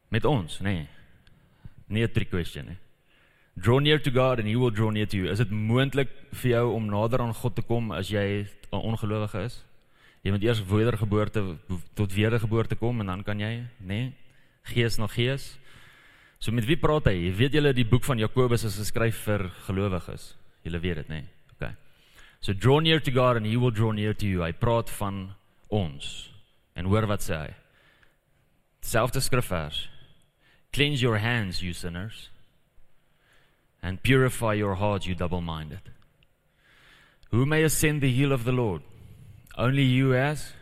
[0.09, 0.89] Met ons, nee.
[1.87, 2.79] Nie 'n trick question nie.
[3.55, 5.31] Draw near to God and he will draw near to you.
[5.31, 9.45] Is dit moontlik vir jou om nader aan God te kom as jy 'n ongelowige
[9.45, 9.65] is?
[10.27, 11.43] Jy moet eers wedergeboorte
[11.95, 13.87] tot wedergeboorte kom en dan kan jy, nê?
[13.87, 14.07] Nee,
[14.73, 15.53] gees na gees.
[16.43, 17.31] So met wie praat hy?
[17.39, 20.33] Weet julle die boek van Jakobus is geskryf vir gelowiges.
[20.67, 21.21] Julle weet dit, nê?
[21.21, 21.53] Nee?
[21.55, 21.71] Okay.
[22.43, 24.43] So draw near to God and he will draw near to you.
[24.43, 25.29] Hy praat van
[25.71, 26.11] ons.
[26.75, 27.55] En hoor wat sê hy?
[28.83, 29.85] Selfde skrifvers.
[30.75, 32.33] Cleanse your hands, you sinners,
[33.81, 35.95] and purify your hearts, you double-minded.
[37.31, 38.83] Who may ascend the hill of the Lord?
[39.57, 40.53] Only you has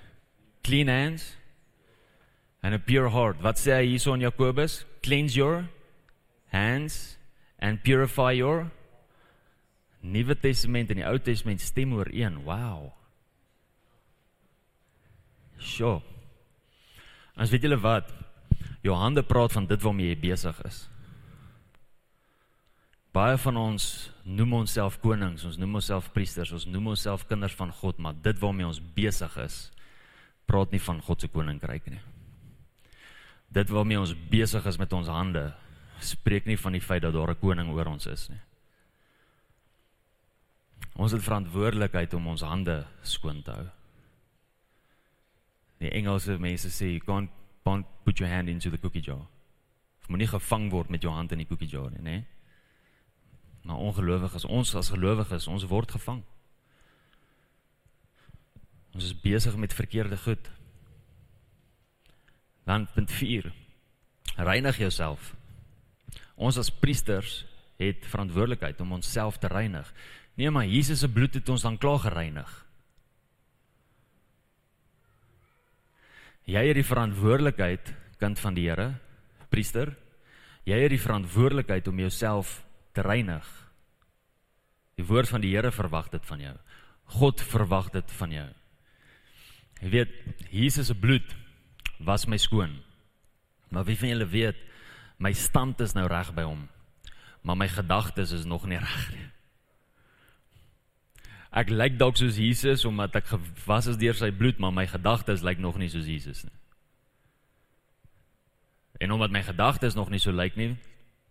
[0.62, 1.34] clean hands
[2.62, 3.42] and a pure heart.
[3.42, 4.84] Wat sê hy hierso in Jakobus?
[5.02, 5.68] Cleanse your
[6.54, 7.18] hands
[7.58, 8.70] and purify your
[10.04, 12.42] Nuwe Testament en die Ou Testament stem ooreen.
[12.44, 12.92] Wow.
[15.58, 16.02] Sjoe.
[17.34, 18.12] As weet julle wat?
[18.84, 20.84] Jou hande praat van dit waarmee jy besig is.
[23.14, 23.84] Baie van ons
[24.26, 28.40] noem onsself konings, ons noem onsself priesters, ons noem onsself kinders van God, maar dit
[28.42, 29.58] waarmee ons besig is,
[30.50, 32.00] praat nie van God se koninkryk nie.
[33.54, 35.44] Dit waarmee ons besig is met ons hande,
[36.02, 38.42] spreek nie van die feit dat daar 'n koning oor ons is nie.
[40.96, 43.70] Ons het verantwoordelikheid om ons hande skoon te hou.
[45.78, 47.30] Die Engelse mense sê you can't,
[47.64, 49.26] can't put your hand into the cookie jar.
[50.02, 52.33] Jy moet nie gevang word met jou hand in die cookie jar nie, nee
[53.64, 56.20] maar ongelowiges, ons as gelowiges, ons word gevang.
[58.94, 60.50] Ons is besig met verkeerde goed.
[62.68, 63.48] Dan punt 4.
[64.36, 65.32] Reinig jouself.
[66.34, 67.42] Ons as priesters
[67.80, 69.88] het verantwoordelikheid om onsself te reinig.
[70.34, 72.50] Nee, maar Jesus se bloed het ons dan klaar gereinig.
[76.44, 78.92] Jy het die verantwoordelikheid kind van die Here,
[79.48, 79.94] priester.
[80.68, 82.58] Jy het die verantwoordelikheid om jouself
[82.94, 83.46] te reinig.
[84.94, 86.54] Die woord van die Here verwag dit van jou.
[87.18, 88.48] God verwag dit van jou.
[89.82, 90.12] Jy weet,
[90.54, 91.34] Jesus se bloed
[91.98, 92.78] was my skoon.
[93.74, 94.60] Maar wie van julle weet,
[95.18, 96.68] my stand is nou reg by hom.
[97.44, 99.28] Maar my gedagtes is nog nie reg nie.
[101.54, 105.44] Ek lyk dalk soos Jesus omdat ek gewas is deur sy bloed, maar my gedagtes
[105.46, 106.56] lyk nog nie soos Jesus nie.
[109.02, 110.72] En omdat my gedagtes nog nie so lyk nie,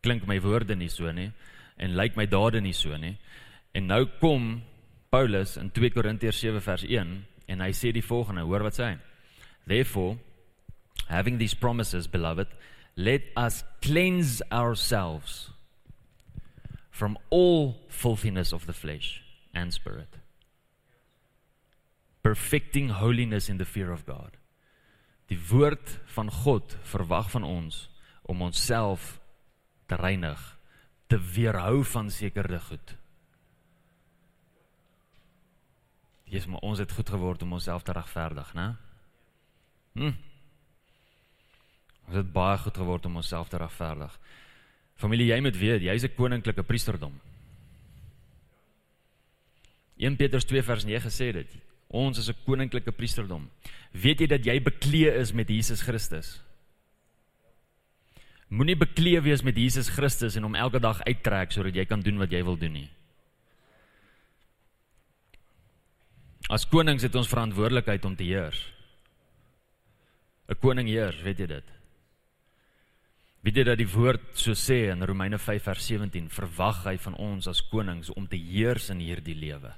[0.03, 1.31] klink my woorde nie so nie
[1.77, 3.15] en lyk my dade nie so nie.
[3.73, 4.61] En nou kom
[5.13, 7.15] Paulus in 2 Korintiërs 7 vers 1
[7.53, 8.97] en hy sê die volgende, hoor wat sê hy?
[9.67, 10.17] Therefore,
[11.07, 12.47] having these promises, beloved,
[12.95, 15.49] let us cleanse ourselves
[16.91, 20.17] from all filthiness of the flesh and spirit,
[22.21, 24.37] perfecting holiness in the fear of God.
[25.29, 27.87] Die woord van God verwag van ons
[28.29, 29.19] om onsself
[29.89, 30.39] te reinig,
[31.07, 32.95] te weerhou van sekerde goed.
[36.23, 38.75] Jesus, maar ons het goed geword om onsself te regverdig, né?
[39.93, 40.15] Hm.
[42.07, 44.19] Ons het baie goed geword om onsself te regverdig.
[44.99, 47.13] Familie, jy moet weet, jy's 'n koninklike priesterdom.
[49.97, 51.49] 1 Petrus 2 vers 9 sê dit.
[51.87, 53.49] Ons is 'n koninklike priesterdom.
[53.91, 56.42] Weet jy dat jy bekleë is met Jesus Christus?
[58.53, 62.19] Moenie bekleë wees met Jesus Christus en hom elke dag uittrek sodat jy kan doen
[62.21, 62.89] wat jy wil doen nie.
[66.53, 68.59] As konings het ons verantwoordelikheid om te heers.
[70.49, 71.67] 'n Koning heers, weet jy dit?
[73.43, 77.15] Weet jy dat die woord so sê in Romeine 5 vers 17, verwag hy van
[77.15, 79.73] ons as konings om te heers in hierdie lewe.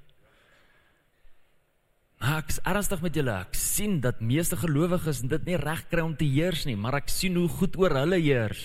[2.25, 3.33] Maar ek is ernstig met julle.
[3.45, 7.11] Ek sien dat meeste gelowiges dit nie reg kry om te heers nie, maar ek
[7.13, 8.63] sien hoe goed oor hulle heers.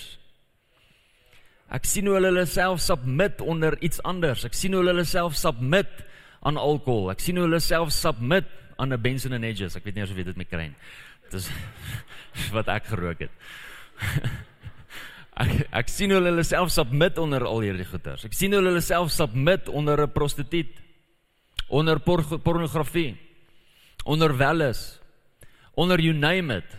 [1.69, 4.47] Ek sien hoe hulle hulle self submit onder iets anders.
[4.49, 5.93] Ek sien hoe hulle hulle self submit
[6.41, 7.11] aan alkohol.
[7.13, 8.49] Ek sien hoe hulle self submit
[8.81, 9.77] aan 'n Benson and Hedges.
[9.77, 10.75] Ek weet nie of jy dit met kry nie.
[11.29, 11.51] Dis
[12.51, 13.31] wat ek gerook het.
[15.41, 18.25] Ek ek sien hoe hulle hulle self submit onder al hierdie goeters.
[18.25, 20.73] Ek sien hoe hulle hulle self submit onder 'n prostituut.
[21.69, 23.30] Onder por pornografie.
[24.03, 24.99] Onder welles.
[25.73, 26.77] Onder you name it.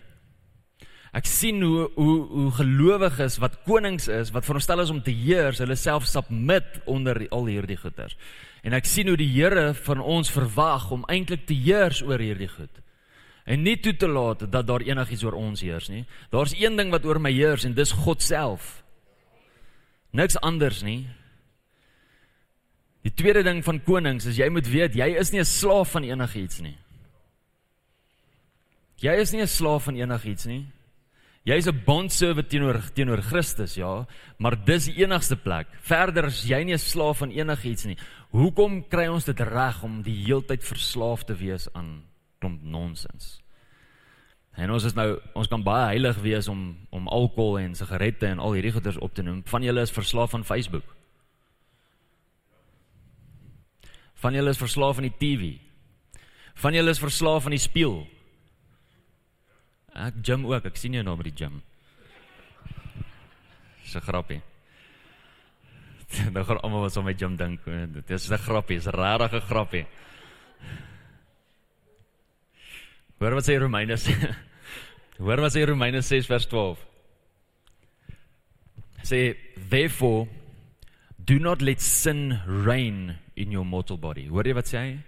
[1.12, 5.60] Ek sien hoe hoe hoe gelowiges wat konings is, wat veronderstel is om te heers,
[5.60, 8.16] hulle self submit onder al hierdie goeters.
[8.64, 12.48] En ek sien hoe die Here van ons verwag om eintlik te heers oor hierdie
[12.48, 12.80] goed.
[13.44, 16.04] En nie toe te laat dat daar enigiets oor ons heers nie.
[16.30, 18.78] Daar's een ding wat oor my heers en dis God self.
[20.16, 21.02] Niks anders nie.
[23.02, 26.04] Die tweede ding van konings is jy moet weet jy is nie 'n slaaf van
[26.04, 26.78] enigiets nie.
[29.02, 30.66] Jy is nie 'n slaaf van enigiets nie.
[31.44, 34.06] Jy is 'n bondservant teenoor teenoor Christus, ja,
[34.38, 35.66] maar dis die enigste plek.
[35.80, 37.96] Verder is jy nie 'n slaaf van enigiets nie.
[38.30, 42.04] Hoekom kry ons dit reg om die heeltyd verslaaf te wees aan
[42.38, 43.42] klomp nonsens?
[44.54, 48.38] En ons is nou ons kan baie heilig wees om om alkohol en sigarette en
[48.38, 49.42] al hierdie goeders op te noem.
[49.44, 50.96] Van julle is verslaaf aan Facebook.
[54.14, 55.58] Van julle is verslaaf aan die TV.
[56.54, 58.06] Van julle is verslaaf aan die spieël.
[59.92, 61.60] Ek gym ook, ek sien jou nou met die gym.
[63.82, 64.40] Dis 'n grappie.
[66.32, 69.40] Nou gaan almal wat so my gym dink, dit is 'n grappie, is 'n rarige
[69.40, 69.86] grappie.
[73.18, 74.12] Hoor wat sê Romeine sê.
[75.24, 76.78] Hoor wat sê Romeine 6 vers 12.
[79.04, 79.36] Sê
[79.68, 80.28] therefore
[81.18, 84.26] do not let sin reign in your mortal body.
[84.26, 84.98] Hoor jy wat sê hy?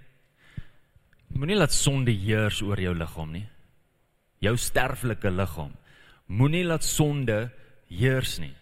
[1.34, 3.46] Moenie laat sonde heers oor jou liggaam nie
[4.44, 5.72] jou sterflike liggaam.
[6.28, 7.48] Moenie laat sonde
[7.90, 8.54] heers nie.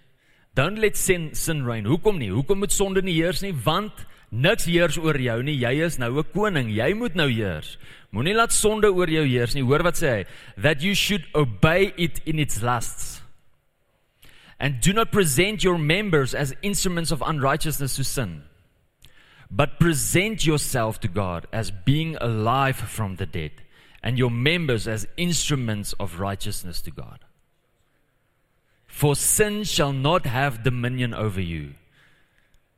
[0.54, 1.86] Don't let sin sin reign.
[1.88, 2.30] Hoekom nie?
[2.32, 3.54] Hoekom moet sonde nie heers nie?
[3.64, 5.56] Want niks heers oor jou nie.
[5.56, 6.68] Jy is nou 'n koning.
[6.68, 7.78] Jy moet nou heers.
[8.12, 9.62] Moenie laat sonde oor jou heers nie.
[9.62, 10.24] Hoor wat sê hy?
[10.60, 13.22] That you should obey it in its lusts.
[14.58, 18.42] And do not present your members as instruments of unrighteousness to sin.
[19.50, 23.61] But present yourself to God as being alive from the dead
[24.02, 27.20] and your members as instruments of righteousness to God.
[28.86, 31.74] For sin shall not have dominion over you,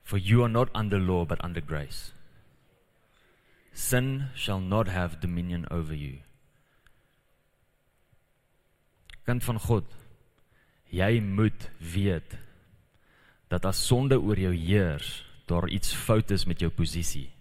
[0.03, 2.13] for you are not under law but under grace.
[3.73, 6.19] Sin shall not have dominion over you.
[9.27, 9.85] Kind van God,
[10.93, 12.37] jy moet weet
[13.49, 17.34] dat as sonde oor jou heers, daar iets fout is met jou posisie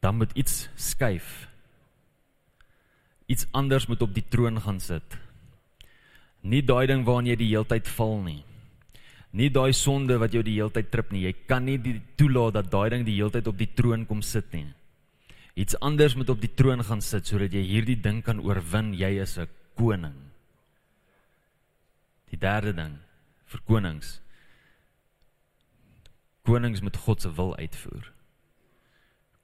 [0.00, 1.48] dan moet iets skuif.
[3.26, 5.18] Iets anders moet op die troon gaan sit.
[6.40, 8.42] Nie daai ding waarna jy die heeltyd val nie.
[9.36, 11.26] Nie daai sonde wat jou die heeltyd trip nie.
[11.26, 14.52] Jy kan nie die toelaat dat daai ding die heeltyd op die troon kom sit
[14.54, 14.68] nie.
[15.58, 18.94] Iets anders moet op die troon gaan sit sodat jy hierdie ding kan oorwin.
[18.94, 20.14] Jy is 'n koning.
[22.30, 22.98] Die derde ding
[23.46, 24.20] vir konings.
[26.44, 28.17] Konings moet God se wil uitvoer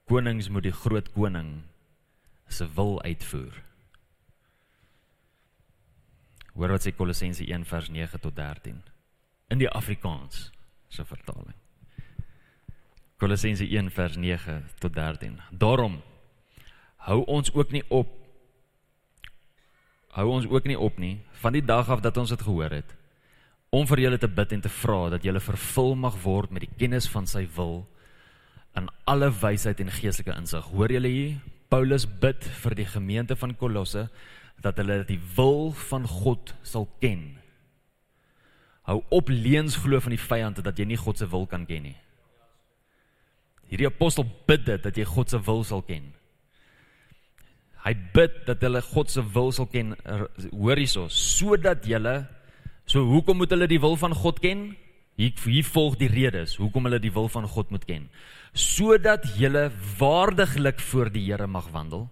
[0.05, 1.63] konings moet die groot koning
[2.47, 3.61] se wil uitvoer.
[6.55, 8.81] Hoor wat sê Kolossense 1 vers 9 tot 13
[9.51, 10.51] in die Afrikaans
[10.89, 11.57] se vertaling.
[13.17, 15.39] Kolossense 1 vers 9 tot 13.
[15.51, 16.01] Daarom
[17.07, 18.13] hou ons ook nie op
[20.15, 22.95] hou ons ook nie op nie van die dag af dat ons dit gehoor het
[23.75, 26.77] om vir julle te bid en te vra dat julle vervul mag word met die
[26.79, 27.83] kennis van sy wil
[28.75, 30.65] in alle wysheid en geestelike insig.
[30.73, 31.35] Hoor julle hier?
[31.71, 34.07] Paulus bid vir die gemeente van Kolosse
[34.63, 37.35] dat hulle die wil van God sal ken.
[38.85, 41.87] Hou op leuns glo van die vyand dat jy nie God se wil kan ken
[41.89, 41.97] nie.
[43.71, 46.11] Hierdie apostel bid dit dat jy God se wil sal ken.
[47.85, 49.93] Hy bid dat hulle God se wil sal ken.
[50.51, 52.23] Hoor hierso, sodat julle
[52.85, 54.67] so hoekom moet hulle die wil van God ken?
[55.15, 58.09] Hier hier volg die redes hoekom hulle die wil van God moet ken
[58.55, 59.49] sodat jy
[59.99, 62.05] waardiglik voor die Here mag wandel.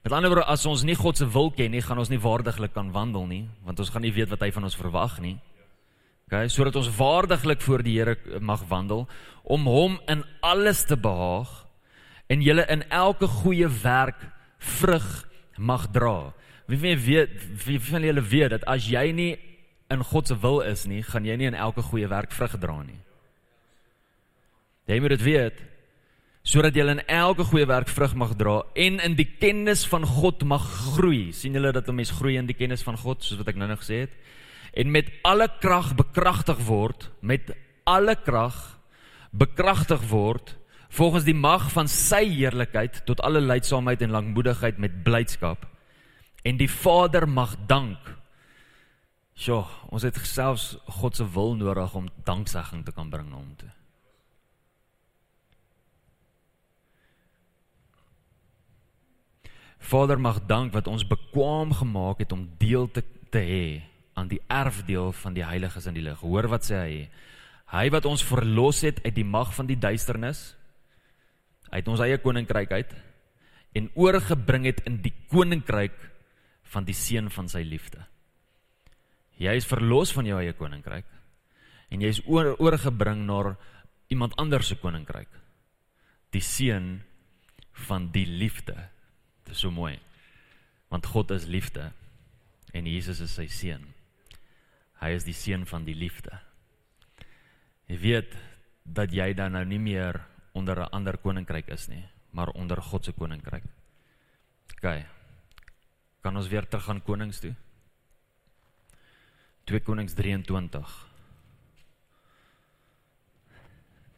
[0.00, 2.72] Met ander woorde, as ons nie God se wil ken nie, gaan ons nie waardiglik
[2.72, 5.34] kan wandel nie, want ons gaan nie weet wat hy van ons verwag nie.
[6.30, 9.04] OK, sodat ons waardiglik voor die Here mag wandel
[9.44, 11.50] om hom in alles te behaag
[12.32, 14.22] en julle in elke goeie werk
[14.80, 15.08] vrug
[15.58, 16.32] mag dra.
[16.70, 19.32] Wie wie weet wie van julle weet dat as jy nie
[19.90, 22.82] in God se wil is nie, gaan jy nie in elke goeie werk vrug dra
[22.82, 22.98] nie.
[24.90, 25.66] Jy moet dit weet
[26.50, 30.40] sodat jy in elke goeie werk vrug mag dra en in die kennis van God
[30.48, 30.64] mag
[30.96, 31.32] groei.
[31.32, 33.76] sien julle dat 'n mens groei in die kennis van God soos wat ek nou-nou
[33.76, 34.10] gesê het?
[34.72, 38.78] En met alle krag bekragtig word, met alle krag
[39.30, 40.56] bekragtig word
[40.88, 45.66] volgens die mag van sy heerlikheid tot alle leidsaamheid en lankmoedigheid met blydskap.
[46.42, 47.98] En die Vader mag dank.
[49.40, 53.54] Sjoe, ons het selfs God se wil nodig om danksegging te kan bring na hom
[53.56, 53.70] toe.
[59.80, 63.64] Vader mag dank wat ons bekwam gemaak het om deel te te hê
[64.18, 66.20] aan die erfdeel van die heiliges in die lig.
[66.20, 66.94] Hoor wat sê hy?
[67.70, 70.50] Hy wat ons verlos het uit die mag van die duisternis
[71.70, 72.94] uit ons eie koninkryk uit
[73.78, 75.94] en oorgebring het in die koninkryk
[76.74, 78.02] van die seun van sy liefde.
[79.40, 81.08] Jy is verlos van jou eie koninkryk
[81.90, 83.56] en jy is oor, oorgebring na
[84.12, 85.30] iemand anders se koninkryk.
[86.34, 87.00] Die seun
[87.88, 88.76] van die liefde.
[89.46, 89.96] Dit is so mooi.
[90.90, 91.90] Want God is liefde
[92.76, 93.88] en Jesus is sy seun.
[95.00, 96.36] Hy is die seun van die liefde.
[97.88, 98.36] Jy weet
[98.84, 100.20] dat jy dan nou nie meer
[100.52, 103.64] onder 'n ander koninkryk is nie, maar onder God se koninkryk.
[104.76, 105.06] OK.
[106.22, 107.54] Kan ons weer terug gaan konings toe?
[109.64, 111.10] 2 Konings 23.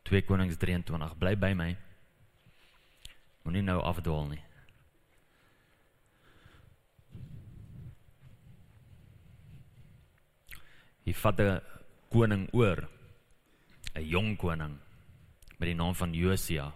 [0.04, 1.14] 2 Konings 23.
[1.18, 1.76] Bly by my.
[3.42, 4.42] Moenie nou afdwaal nie.
[11.02, 11.60] Hy vat 'n
[12.10, 12.88] koning oor.
[13.94, 14.78] 'n Jong koning
[15.58, 16.72] met die naam van Josia.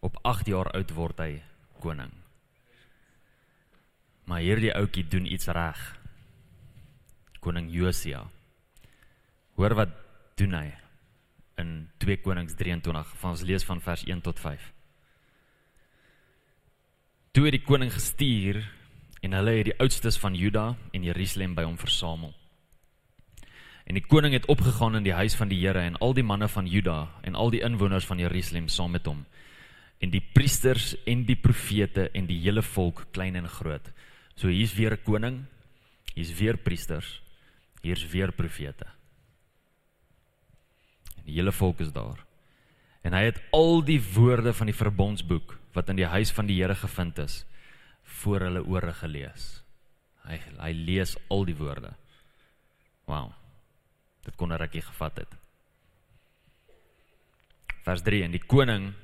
[0.00, 1.42] Op 8 jaar oud word hy
[1.80, 2.12] koning.
[4.24, 6.03] Maar hierdie ouetjie doen iets reg.
[7.44, 8.22] Koning Josia.
[9.58, 9.92] Hoor wat
[10.40, 10.70] doen hy
[11.60, 14.72] in 2 Konings 23 van ons lees van vers 1 tot 5.
[17.34, 18.60] Toe het die koning gestuur
[19.26, 22.30] en hulle het die oudstes van Juda en Jerusalem by hom versamel.
[23.84, 26.48] En die koning het opgegaan in die huis van die Here en al die manne
[26.48, 29.24] van Juda en al die inwoners van Jerusalem saam met hom.
[30.00, 33.90] En die priesters en die profete en die hele volk, klein en groot.
[34.36, 35.44] So hier's weer 'n koning,
[36.14, 37.20] hier's weer priesters,
[37.84, 38.86] hier's weer profete.
[41.18, 42.24] En die hele volk is daar.
[43.04, 46.56] En hy het al die woorde van die verbondsboek wat in die huis van die
[46.60, 47.42] Here gevind is,
[48.22, 49.62] voor hulle ore gelees.
[50.24, 51.92] Hy hy lees al die woorde.
[53.08, 53.32] Wow.
[54.24, 55.32] Dit kon 'n rukkie gevat het.
[57.84, 58.94] Vers 3 en die koning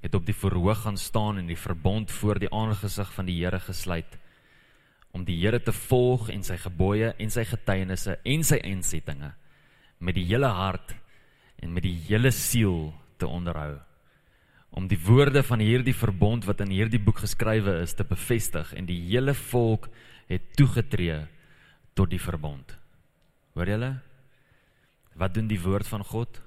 [0.00, 3.58] het op die verhoog gaan staan en die verbond voor die aangesig van die Here
[3.60, 4.18] gesluit
[5.12, 9.32] om die Here te volg en sy gebooie en sy getuienisse en sy insettinge
[9.98, 10.94] met die hele hart
[11.58, 13.78] en met die hele siel te onderhou
[14.70, 18.88] om die woorde van hierdie verbond wat in hierdie boek geskrywe is te bevestig en
[18.88, 19.88] die hele volk
[20.28, 21.22] het toegetree
[21.96, 22.76] tot die verbond.
[23.56, 23.92] Hoor julle?
[25.18, 26.40] Wat doen die woord van God?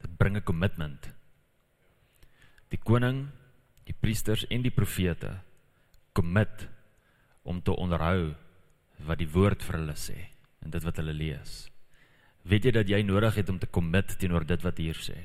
[0.00, 1.10] Dit bring 'n kommitment.
[2.70, 3.28] Die koning,
[3.84, 5.40] die priesters en die profete
[6.12, 6.68] commit
[7.42, 8.34] om te onderhou
[9.06, 10.16] wat die woord vir hulle sê
[10.60, 11.68] en dit wat hulle lees.
[12.44, 15.16] Weet jy dat jy nodig het om te commit teenoor dit wat hier sê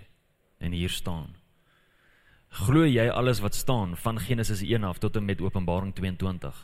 [0.59, 1.35] en hier staan?
[2.55, 6.55] Glo jy alles wat staan van Genesis 1 af tot en met Openbaring 22?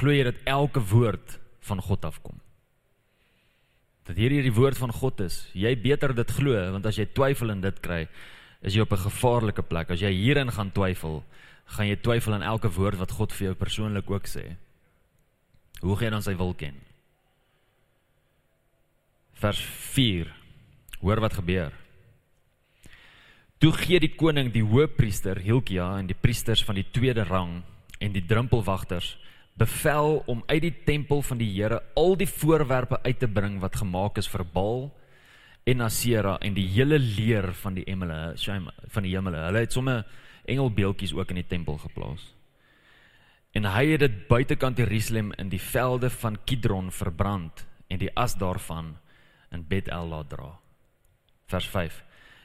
[0.00, 2.40] Glo jy dat elke woord van God afkom?
[4.06, 5.40] dat hierdie die woord van God is.
[5.56, 8.04] Jy beter dit glo want as jy twyfel in dit kry,
[8.62, 9.90] is jy op 'n gevaarlike plek.
[9.90, 11.24] As jy hierin gaan twyfel,
[11.74, 14.44] gaan jy twyfel aan elke woord wat God vir jou persoonlik ook sê.
[15.82, 16.78] Hoe gaan jy dan sy wil ken?
[19.36, 19.60] Vers
[19.92, 20.30] 4.
[21.02, 21.74] Hoor wat gebeur.
[23.60, 27.62] Toe gee die koning die hoofpriester Hilkia en die priesters van die tweede rang
[28.00, 29.14] en die drumpelwagters
[29.56, 33.78] bevel om uit die tempel van die Here al die voorwerpe uit te bring wat
[33.80, 34.90] gemaak is vir Baal
[35.66, 39.46] en Asera en die hele leer van die emele, van die hemele.
[39.48, 40.04] Hulle het sommer
[40.46, 42.34] engelbeeltjies ook in die tempel geplaas.
[43.56, 48.34] En hy het dit buitekant Jerusalem in die velde van Kidron verbrand en die as
[48.36, 48.96] daarvan
[49.54, 50.50] in Bethel laat dra.
[51.46, 52.02] Vers 5.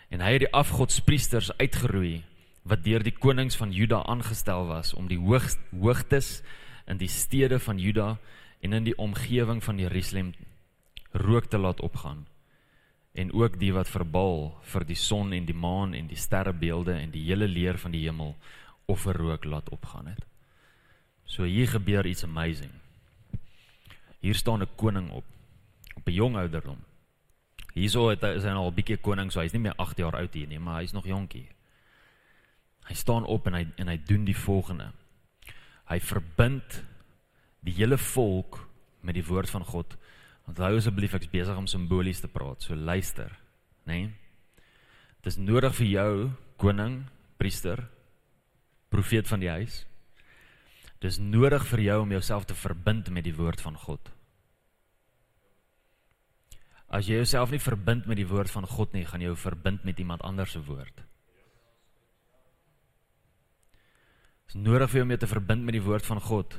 [0.10, 2.22] En hy het die afgodspriesters uitgeroei
[2.64, 6.42] wat deur die konings van Juda aangestel was om die hoog, hoogtes
[6.86, 8.18] in die stede van Juda
[8.62, 10.34] en in die omgewing van Jerusalem
[11.12, 12.28] rook te laat opgaan.
[13.14, 17.12] En ook die wat verbaal vir die son en die maan en die sterrebeelde en
[17.12, 18.36] die hele leer van die hemel
[18.86, 20.24] offerrook laat opgaan het.
[21.26, 22.72] So hier gebeur iets amazing.
[24.20, 25.26] Hier staan 'n koning op
[25.96, 26.78] op 'n jong ouderdom.
[27.74, 30.16] Hierso het hy is hy al 'n bietjie koning, so hy's nie meer 8 jaar
[30.16, 31.50] oud hier nie, maar hy's nog jonkie.
[32.88, 34.92] Hy staan op en hy en hy doen die volgende.
[35.88, 36.84] Hy verbind
[37.60, 38.68] die hele volk
[39.02, 39.98] met die woord van God.
[40.50, 43.32] Onthou asseblief ek's besig om simbolies te praat, so luister,
[43.86, 43.94] né?
[43.94, 44.10] Nee?
[45.22, 46.14] Dit is nodig vir jou
[46.58, 47.04] koning,
[47.38, 47.84] priester,
[48.90, 49.84] profeet van die huis.
[51.02, 54.10] Dis nodig vir jou om jouself te verbind met die woord van God.
[56.92, 59.86] As jy jouself nie verbind met die woord van God nie, gaan jy jou verbind
[59.88, 61.06] met iemand anders se woord.
[64.50, 66.58] Dit is nodig vir jou om jou te verbind met die woord van God.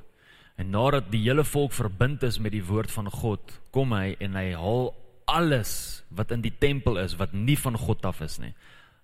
[0.60, 4.36] En nadat die hele volk verbind is met die woord van God, kom hy en
[4.36, 4.92] hy haal
[5.30, 8.52] alles wat in die tempel is wat nie van God af is nie.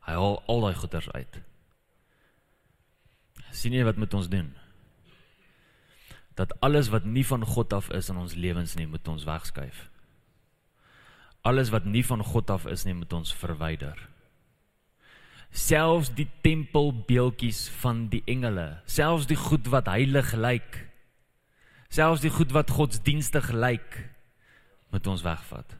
[0.06, 1.40] Hy haal al daai goeders uit.
[3.54, 4.50] Sien jy wat met ons doen?
[6.38, 9.88] Dat alles wat nie van God af is in ons lewens nie, moet ons wegskuif.
[11.46, 13.98] Alles wat nie van God af is nie, moet ons verwyder.
[15.50, 20.87] Selfs die tempelbeeldjies van die engele, selfs die goed wat heilig lyk,
[21.88, 23.98] selfs die goed wat godsdienstig lyk,
[24.92, 25.76] moet ons wegvat.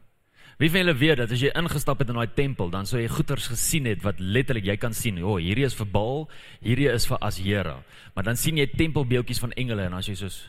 [0.59, 3.07] Wie van julle weet dat as jy ingestap het in daai tempel, dan sou jy
[3.07, 5.21] goeders gesien het wat letterlik jy kan sien.
[5.23, 6.25] O, oh, hierdie is vir Baal,
[6.59, 7.77] hierdie is vir Asera.
[8.15, 10.41] Maar dan sien jy tempelbeeldjies van engele en as jy soos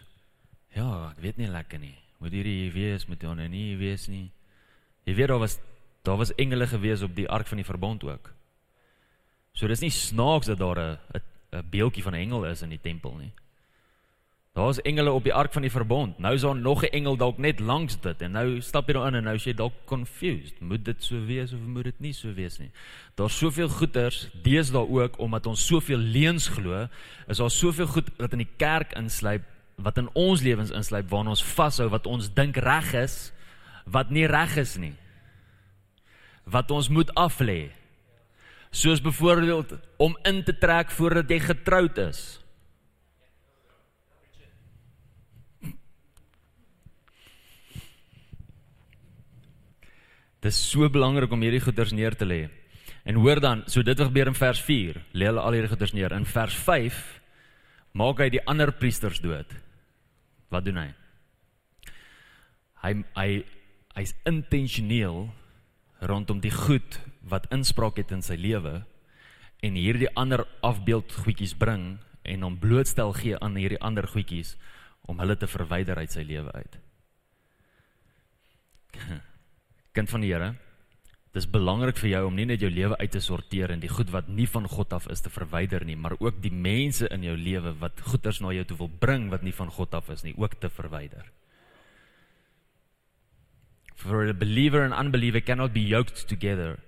[0.75, 1.95] ja, ek weet nie lekker nie.
[2.21, 4.31] Moet hierdie wees met en nie wees nie.
[5.07, 5.59] Jy weet daar was
[6.03, 8.33] daar was engele gewees op die ark van die verbond ook.
[9.53, 10.99] So dis nie snaaks dat daar 'n
[11.53, 13.33] 'n beeldjie van 'n engel is in die tempel nie.
[14.53, 16.19] Daar's engele op die ark van die verbond.
[16.19, 19.15] Nou is daar nog 'n engel dalk net langs dit en nou stap jy daarin
[19.15, 20.61] en nou is jy dalk confused.
[20.61, 22.71] Moet dit so wees of moet dit nie so wees nie?
[23.15, 26.89] Daar's soveel goeters deesdae ook omdat ons soveel leuns glo,
[27.29, 29.43] is daar soveel goed wat in die kerk insluip
[29.77, 33.33] wat in ons lewens insluip waarna ons vashou wat ons dink reg is
[33.85, 34.95] wat nie reg is nie.
[36.45, 37.71] Wat ons moet aflê.
[38.71, 42.40] Soos byvoorbeeld om in te trek voordat jy getroud is.
[50.41, 52.49] Dit is so belangrik om hierdie goeders neer te lê.
[53.05, 56.15] En hoor dan, so dit gebeur in vers 4, lê hulle al hierdie goeders neer.
[56.17, 57.01] In vers 5
[57.97, 59.53] maak hy die ander priesters dood.
[60.53, 60.89] Wat doen hy?
[62.81, 63.31] Hy hy
[63.99, 65.27] hy's intentioneel
[66.09, 68.79] rondom die goed wat inspraak het in sy lewe
[69.61, 74.55] en hierdie ander afbeeld goedjies bring en hom blootstel gee aan hierdie ander goedjies
[75.11, 76.79] om hulle te verwyder uit sy lewe uit.
[79.97, 80.55] kind van die Here,
[81.35, 84.11] dis belangrik vir jou om nie net jou lewe uit te sorteer en die goed
[84.11, 87.37] wat nie van God af is te verwyder nie, maar ook die mense in jou
[87.39, 90.35] lewe wat goeders na jou toe wil bring wat nie van God af is nie,
[90.39, 91.31] ook te verwyder.
[93.95, 96.79] For a believer and unbeliever cannot be yoked together.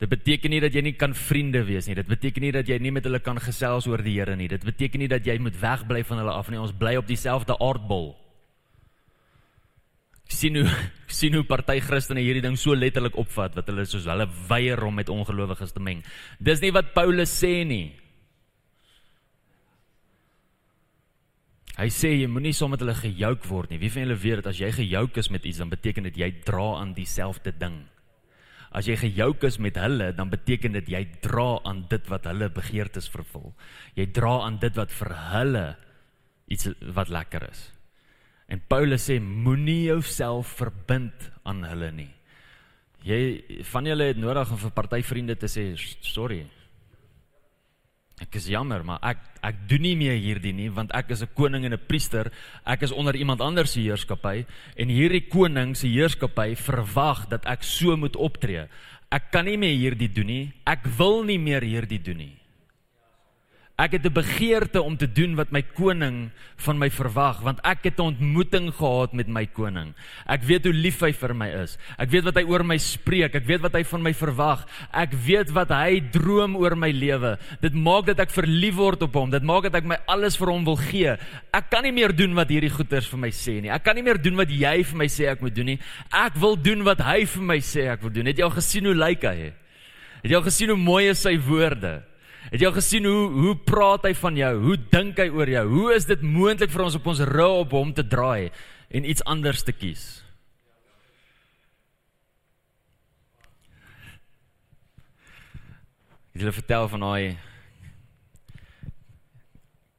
[0.00, 1.94] Dit beteken nie dat jy nie kan vriende wees nie.
[1.96, 4.48] Dit beteken nie dat jy nie met hulle kan gesels oor die Here nie.
[4.48, 6.60] Dit beteken nie dat jy moet wegbly van hulle af nie.
[6.60, 8.14] Ons bly op dieselfde aardbol
[10.28, 10.70] sien hoe
[11.18, 14.98] sien hoe party Christene hierdie ding so letterlik opvat wat hulle soos hulle weier om
[14.98, 16.02] met ongelowiges te meng.
[16.38, 17.94] Dis nie wat Paulus sê nie.
[21.76, 23.80] Hy sê jy moenie saam met hulle gejouk word nie.
[23.82, 26.30] Wie van julle weet dat as jy gejouk is met iets dan beteken dit jy
[26.46, 27.82] dra aan dieselfde ding.
[28.76, 32.48] As jy gejouk is met hulle dan beteken dit jy dra aan dit wat hulle
[32.52, 33.52] begeertes vervul.
[33.96, 35.66] Jy dra aan dit wat vir hulle
[36.48, 37.66] iets wat lekker is.
[38.48, 42.12] En Paulus sê moenie jouself verbind aan hulle nie.
[43.06, 45.72] Jy van julle het nodig om vir party vriende te sê
[46.02, 46.44] sorry.
[48.22, 51.34] Ek is jammer, maar ek ek doen nie meer hierdie nie want ek is 'n
[51.34, 52.32] koning en 'n priester.
[52.64, 57.62] Ek is onder iemand anders se heerskappy en hierdie koning se heerskappy verwag dat ek
[57.62, 58.68] so moet optree.
[59.10, 60.52] Ek kan nie meer hierdie doen nie.
[60.66, 62.45] Ek wil nie meer hierdie doen nie.
[63.76, 67.84] Ek het 'n begeerte om te doen wat my koning van my verwag, want ek
[67.84, 69.92] het 'n ontmoeting gehad met my koning.
[70.26, 71.76] Ek weet hoe lief hy vir my is.
[71.98, 73.34] Ek weet wat hy oor my spreek.
[73.34, 74.66] Ek weet wat hy van my verwag.
[74.92, 77.38] Ek weet wat hy droom oor my lewe.
[77.60, 79.30] Dit maak dat ek verlief word op hom.
[79.30, 81.16] Dit maak dat ek my alles vir hom wil gee.
[81.52, 83.70] Ek kan nie meer doen wat hierdie goeters vir my sê nie.
[83.70, 85.78] Ek kan nie meer doen wat jy vir my sê ek moet doen nie.
[86.10, 88.26] Ek wil doen wat hy vir my sê ek wil doen.
[88.26, 89.52] Het jy al gesien hoe lyk hy?
[90.22, 92.02] Het jy al gesien hoe mooi is sy woorde?
[92.46, 94.52] Het jy al gesien hoe hoe praat hy van jou?
[94.62, 95.64] Hoe dink hy oor jou?
[95.72, 98.52] Hoe is dit moontlik vir ons op ons rou op hom te draai
[98.94, 100.04] en iets anders te kies?
[106.36, 107.38] Het julle vertel van daai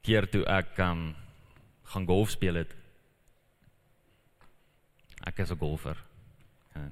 [0.06, 1.10] keer toe ek um,
[1.92, 2.72] gaan golf speel het.
[5.26, 5.98] Ek is 'n golfer.
[6.72, 6.88] Ja.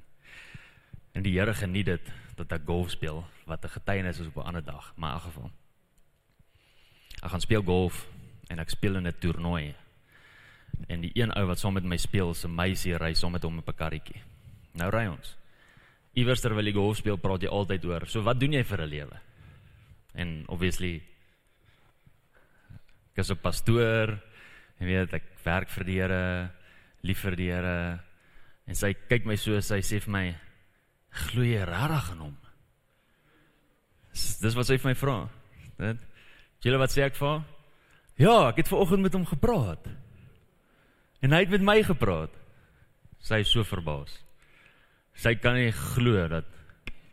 [1.14, 4.49] En die Here geniet dit dat ek golf speel wat 'n getuienis is op 'n
[4.49, 5.51] ander dag, maar in geval.
[7.22, 8.07] Ek gaan speel golf
[8.47, 9.74] en ek speel in 'n toernooi.
[10.86, 13.59] En die een ou wat saam met my speel, se meisie ry saam met hom
[13.59, 14.22] op 'n karretjie.
[14.72, 15.36] Nou ry ons.
[16.12, 18.07] Iewers terwyl jy golf speel, praat jy altyd oor.
[18.07, 19.20] So wat doen jy vir 'n lewe?
[20.14, 21.03] En obviously
[23.12, 24.22] ek is 'n pastoor.
[24.78, 26.51] Jy weet ek werk vir die Here,
[27.03, 28.01] lief vir die Here.
[28.66, 30.36] En sy kyk my so, sy sê vir my,
[31.11, 32.45] "Glo jy regtig aan hom?"
[34.43, 35.17] Dis wat sy vir my vra.
[35.81, 36.03] Dit.
[36.64, 37.43] Julle wat sê ek vir?
[38.21, 39.89] Ja, ek het vanoggend met hom gepraat.
[41.25, 42.33] En hy het met my gepraat.
[43.27, 44.14] Sy is so verbaas.
[45.17, 46.49] Sy kan nie glo dat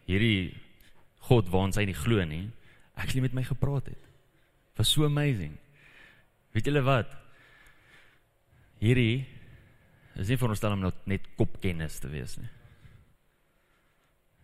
[0.08, 0.54] hierdie
[1.28, 2.46] God waans hy nie glo nie,
[3.00, 4.10] actually met my gepraat het.
[4.78, 5.56] Was so amazing.
[6.54, 7.12] Weet julle wat?
[8.84, 9.24] Hierdie
[10.20, 12.52] is nie veronderstel om net kopkennis te wees nie.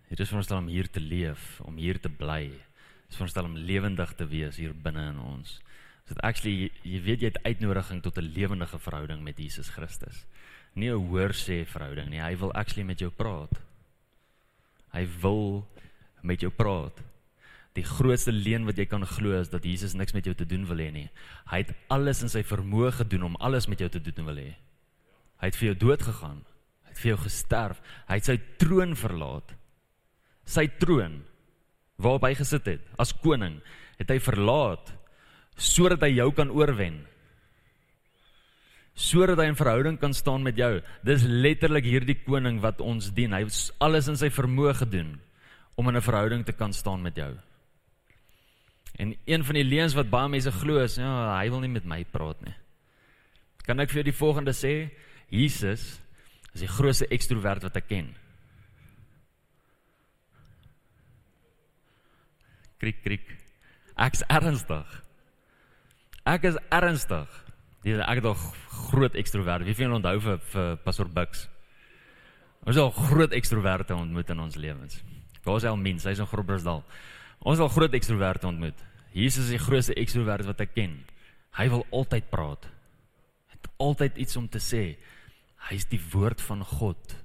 [0.10, 2.50] Dit is veronderstel om hier te leef, om hier te bly.
[2.50, 5.60] Dit is veronderstel om lewendig te wees hier binne in ons.
[6.08, 10.26] So that actually jy weet jy het uitnodiging tot 'n lewendige verhouding met Jesus Christus.
[10.74, 12.22] Nie 'n hoorsê verhouding nie.
[12.22, 13.62] Hy wil actually met jou praat.
[14.92, 15.68] Hy wil
[16.22, 17.04] met jou praat.
[17.74, 20.66] Die grootste leuen wat jy kan glo is dat Jesus niks met jou te doen
[20.66, 21.10] wil hê nie.
[21.52, 24.56] Hy het alles in sy vermoë gedoen om alles met jou te doen wil hê.
[25.40, 26.42] Hy het vir jou dood gegaan.
[26.84, 27.82] Hy het vir jou gesterf.
[28.08, 29.59] Hy het sy troon verlaat.
[30.50, 31.20] Sy troon
[32.00, 33.60] waarop hy gesit het as koning,
[34.00, 34.94] het hy verlaat
[35.60, 37.02] sodat hy jou kan oorwen.
[38.96, 40.80] Sodat hy in verhouding kan staan met jou.
[41.08, 43.36] Dis letterlik hierdie koning wat ons dien.
[43.36, 45.18] Hy het alles in sy vermoë gedoen
[45.76, 47.38] om in 'n verhouding te kan staan met jou.
[49.00, 51.86] En een van die leuns wat baie mense glo is, ja, hy wil nie met
[51.86, 52.56] my praat nie.
[53.64, 54.90] Kan ek vir jou die volgende sê?
[55.30, 56.02] Jesus
[56.54, 58.16] is die grootste ekstrovert wat ek ken.
[62.80, 63.28] Krik krik.
[64.00, 64.88] Ek's ernstig.
[66.30, 67.40] Ek is ernstig.
[67.84, 68.40] Dis ek dog
[68.90, 69.66] groot ekstrovert.
[69.68, 71.48] Wie van onthou vir, vir Pastor Bux?
[72.64, 75.00] Ons het al groot ekstroverte ontmoet in ons lewens.
[75.44, 76.08] Waar is al mens?
[76.08, 76.84] Hy's in Groblersdal.
[77.40, 78.80] Ons het al groot ekstroverte ontmoet.
[79.16, 81.00] Jesus is die grootste ekstrovert wat ek ken.
[81.58, 82.68] Hy wil altyd praat.
[83.50, 84.84] Hy het altyd iets om te sê.
[85.70, 87.16] Hy's die woord van God.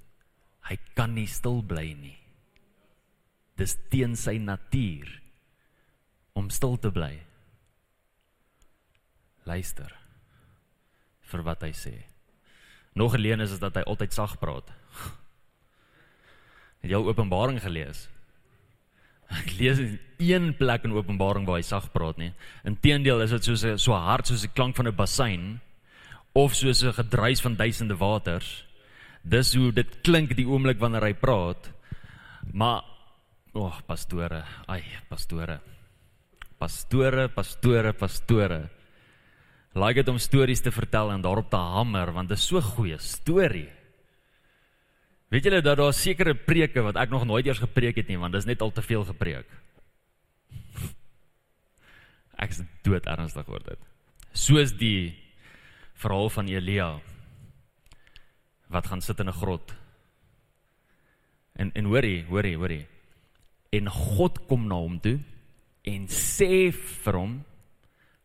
[0.71, 2.17] Hy kan nie stil bly nie.
[3.59, 5.11] Dis teen sy natuur
[6.35, 7.13] om stil te bly.
[9.47, 9.93] Luister
[11.31, 11.95] vir wat hy sê.
[12.95, 14.71] Nog 'n leen is, is dat hy altyd sag praat.
[16.83, 18.09] Het jy Openbaring gelees?
[19.31, 22.33] Ek lees in een plek in Openbaring waar hy sag praat nie.
[22.65, 25.61] Inteendeel is dit soos 'n so hard soos die klank van 'n bassein
[26.35, 28.65] of soos 'n gedruis van duisende waters.
[29.23, 31.73] Dis hoe dit klink die oomblik wanneer hy praat.
[32.53, 32.85] Maar
[33.55, 35.74] o, oh, pastore, ai, pastore.
[36.65, 38.63] Pastore, pastore, pastore.
[39.77, 42.97] Like dit om stories te vertel en daarop te hamer want dit is so goeie
[43.03, 43.69] storie.
[45.29, 48.33] Weet julle dat daar sekere preke wat ek nog nooit eers gepreek het nie, want
[48.33, 49.51] dis net al te veel gepreek.
[52.41, 53.85] Ek is dood ernstig oor dit.
[54.33, 55.13] Soos die
[56.01, 56.89] verhaal van Elia
[58.73, 59.77] wat gaan sit in 'n grot.
[61.61, 62.87] En en hoorie, hoorie, hoorie.
[63.71, 65.21] En God kom na hom toe
[65.85, 67.45] en sê vir hom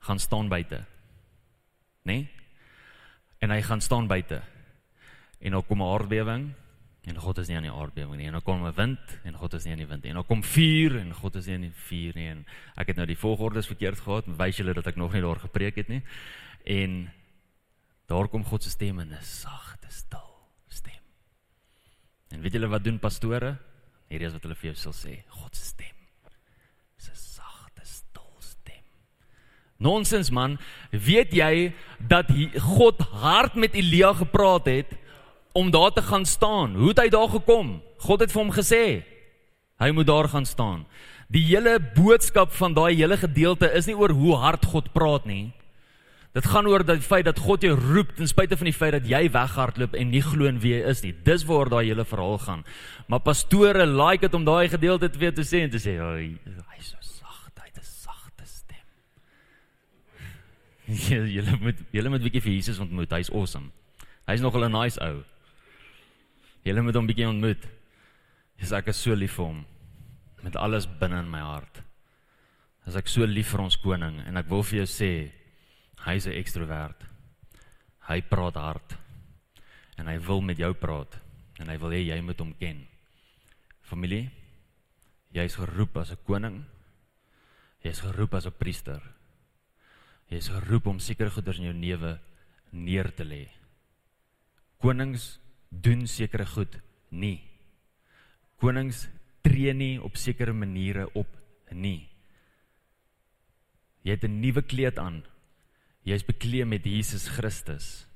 [0.07, 0.85] gaan staan buite.
[2.03, 2.13] Né?
[2.13, 2.29] Nee?
[3.39, 4.41] En hy gaan staan buite.
[5.39, 6.53] En dan kom 'n aardbewing
[7.03, 8.27] en God is nie aan die aardbewing nie.
[8.27, 10.09] En dan kom 'n wind en God is nie aan die wind nie.
[10.09, 12.27] En dan kom vuur en God is nie aan die vuur nie.
[12.27, 12.45] En
[12.75, 14.25] ek het nou die volgordes verkeerd gehad.
[14.25, 16.03] Wys julle dat ek nog nie daar gepreek het nie.
[16.65, 17.11] En
[18.05, 21.01] daar kom God se stem in 'n sagte, stil stem.
[22.29, 23.57] En weet julle wat doen pastore?
[24.09, 25.23] Hierdie is wat hulle vir jou sal sê.
[25.27, 25.95] God se stem.
[26.97, 28.83] Dis 'n sagte, stil stem.
[29.79, 30.59] Nonsens man.
[30.91, 32.27] Weet jy dat
[32.75, 34.97] God hard met Elia gepraat het?
[35.51, 36.75] om daar te gaan staan.
[36.75, 37.79] Hoe het hy daar gekom?
[37.97, 38.83] God het vir hom gesê
[39.79, 40.83] hy moet daar gaan staan.
[41.31, 45.53] Die hele boodskap van daai hele gedeelte is nie oor hoe hard God praat nie.
[46.35, 49.07] Dit gaan oor die feit dat God jou roep ten spyte van die feit dat
[49.07, 51.13] jy weghardloop en nie glo in wie hy is nie.
[51.23, 52.65] Dis waar daai hele verhaal gaan.
[53.07, 56.27] Maar pastore like dit om daai gedeelte te weet te sê en te sê hy
[56.77, 58.85] is so sag, hy het 'n sagte stem.
[60.89, 63.11] Julle moet julle moet bietjie vir Jesus ontmoet.
[63.13, 63.69] Hy's awesome.
[64.29, 65.23] Hy's nogal 'n nice ou.
[66.65, 67.67] Julle moet hom bietjie ontmoet.
[68.57, 69.65] Jesus, ek is so lief vir hom
[70.43, 71.81] met alles binne in my hart.
[72.87, 75.31] As ek so lief vir ons koning en ek wil vir jou sê
[76.05, 77.05] hy's 'n ekstrovert.
[78.09, 78.97] Hy praat hard.
[79.97, 81.19] En hy wil met jou praat
[81.59, 82.87] en hy wil hê jy moet hom ken.
[83.81, 84.31] Familie,
[85.31, 86.65] jy's geroep as 'n koning.
[87.83, 89.18] Jy's geroep as 'n priester.
[90.29, 92.19] Jy's geroep om sekere goeders in jou lewe
[92.71, 93.47] neer te lê.
[94.79, 96.77] Konings doen sekere goed
[97.09, 97.39] nie.
[98.61, 99.07] Konings
[99.45, 101.29] tree nie op sekere maniere op
[101.71, 102.09] nie.
[104.03, 105.23] Jy het 'n nuwe kleed aan.
[106.03, 108.07] Jy's bekleed met Jesus Christus.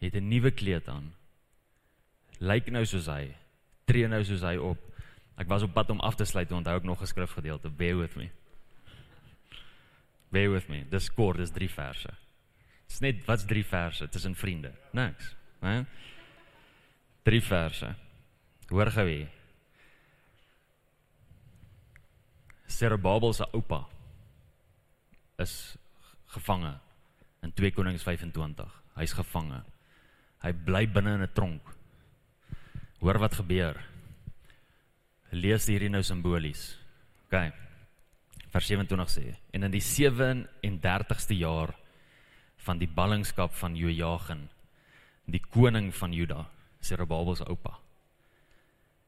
[0.00, 1.12] Jy het 'n nuwe kleed aan.
[2.40, 3.34] Lyk nou soos hy.
[3.84, 4.78] Tree nou soos hy op.
[5.36, 7.70] Ek was op pad om af te sluit, onthou ek nog 'n skrifgedeelte.
[7.70, 8.30] Bear with me.
[10.34, 10.82] Bear with me.
[10.90, 12.10] Dis kort, dis 3 verse.
[12.90, 14.72] Dis net wat's 3 verse tussen vriende.
[14.96, 15.30] Niks,
[15.62, 15.84] né?
[17.22, 17.92] 3 verse.
[18.72, 19.30] Hoor gou hier.
[22.66, 23.84] Serubabel se oupa
[25.38, 25.76] is
[26.34, 26.74] gevange
[27.46, 28.66] in 2 Konings 25.
[28.98, 29.62] Hy's gevange.
[30.42, 31.62] Hy bly binne in 'n tronk.
[32.98, 33.78] Hoor wat gebeur.
[35.30, 36.74] Lees hierdie nou simbolies.
[37.26, 37.63] OK.
[38.54, 41.74] Vers 27 sê: En in die 37ste jaar
[42.64, 44.46] van die ballingskap van Jojagin,
[45.26, 46.44] die koning van Juda,
[46.80, 47.80] Serubabel se oupa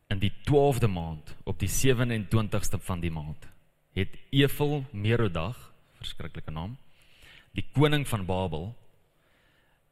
[0.07, 3.49] in die 12de maand op die 27ste van die maand
[3.97, 5.59] het Evel Merodag
[5.99, 6.77] verskriklike naam
[7.59, 8.69] die koning van Babel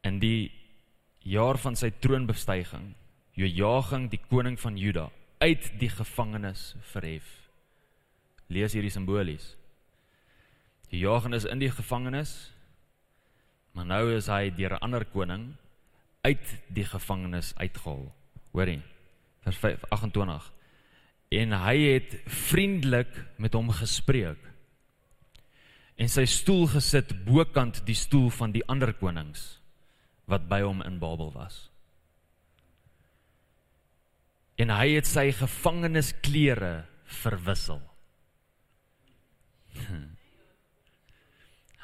[0.07, 0.51] in die
[1.25, 2.93] jaar van sy troonbestyging
[3.35, 5.09] Jojagin die koning van Juda
[5.43, 7.27] uit die gevangenis verhef
[8.47, 9.55] lees hierdie simbolies.
[10.89, 12.51] Jojagin is in die gevangenis
[13.75, 15.55] maar nou is hy deur 'n ander koning
[16.23, 18.13] uit die gevangenis uitgehaal.
[18.51, 18.81] Hoorie
[19.43, 20.51] vers 28
[21.29, 24.39] en hy het vriendelik met hom gespreek
[25.95, 29.59] en sy stoel gesit bokant die stoel van die ander konings
[30.25, 31.69] wat by hom in Babel was.
[34.57, 37.81] En hy het sy gevangenisklere verwissel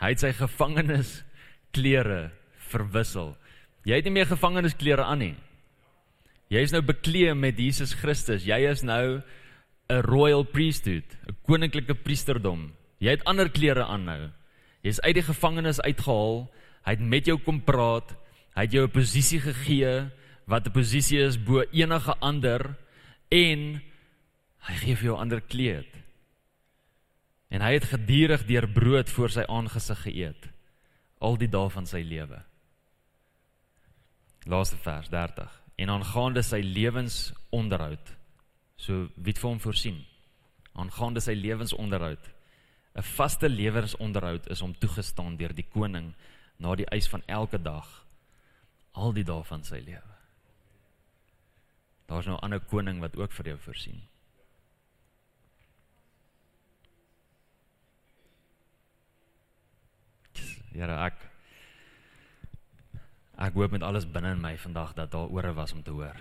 [0.01, 2.31] hy het sy gevangenisklere
[2.71, 3.35] verwissel
[3.85, 5.35] jy het nie meer gevangenisklere aan nie
[6.51, 8.43] Jy is nou bekleed met Jesus Christus.
[8.43, 9.23] Jy is nou
[9.89, 12.73] 'n royal priesthood, 'n koninklike priesterdom.
[12.99, 14.29] Jy het ander klere aan nou.
[14.83, 16.51] Jy's uit die gevangenis uitgehaal.
[16.85, 18.15] Hy het met jou kom praat.
[18.55, 20.11] Hy het jou 'n posisie gegee
[20.45, 22.75] wat 'n posisie is bo enige ander
[23.29, 23.81] en
[24.59, 25.87] hy gee vir jou ander kleed.
[27.51, 30.47] En hy het gedurig deur brood voor sy aangesig geëet
[31.21, 32.39] al die dae van sy lewe.
[34.49, 38.13] Laaste vers 30 en aangaande sy lewensonderhoud.
[38.81, 39.99] So wie het vir hom voorsien?
[40.73, 42.31] Aangaande sy lewensonderhoud.
[42.95, 46.13] 'n Vaste lewensonderhoud is hom toegestaan deur die koning
[46.57, 47.87] na die eis van elke dag
[48.91, 50.15] al die dae van sy lewe.
[52.07, 54.01] Daar's nou 'n ander koning wat ook vir jou voorsien.
[60.75, 61.29] Ja, ek
[63.41, 66.17] Ek hoop met alles binne in my vandag dat daar ore was om te hoor.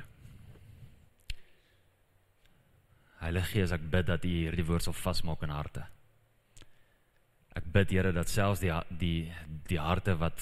[3.20, 5.84] Heilige Gees, ek bid dat U hierdie woord sal vasmaak in harte.
[7.58, 9.28] Ek bid Here dat selfs die die
[9.68, 10.40] die harte wat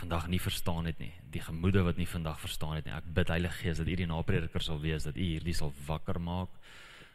[0.00, 2.94] vandag nie verstaan het nie, die gemoede wat nie vandag verstaan het nie.
[2.94, 6.20] Ek bid Heilige Gees dat U die naprediker sal wees, dat U hierdie sal wakker
[6.22, 6.54] maak,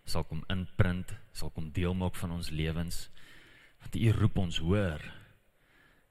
[0.04, 3.06] sal kom inprint, sal kom deel maak van ons lewens.
[3.86, 5.00] Want U roep ons hoor.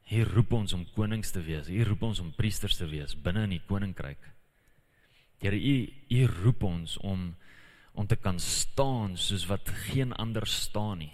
[0.05, 1.71] Hier roep ons om konings te wees.
[1.73, 4.21] Hier roep ons om priesters te wees binne in die koninkryk.
[5.41, 5.77] Here, U
[6.13, 7.33] U roep ons om
[7.95, 11.13] om te kan staan soos wat geen ander staan nie.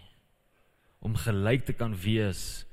[1.04, 2.64] Om gelyk te kan wees.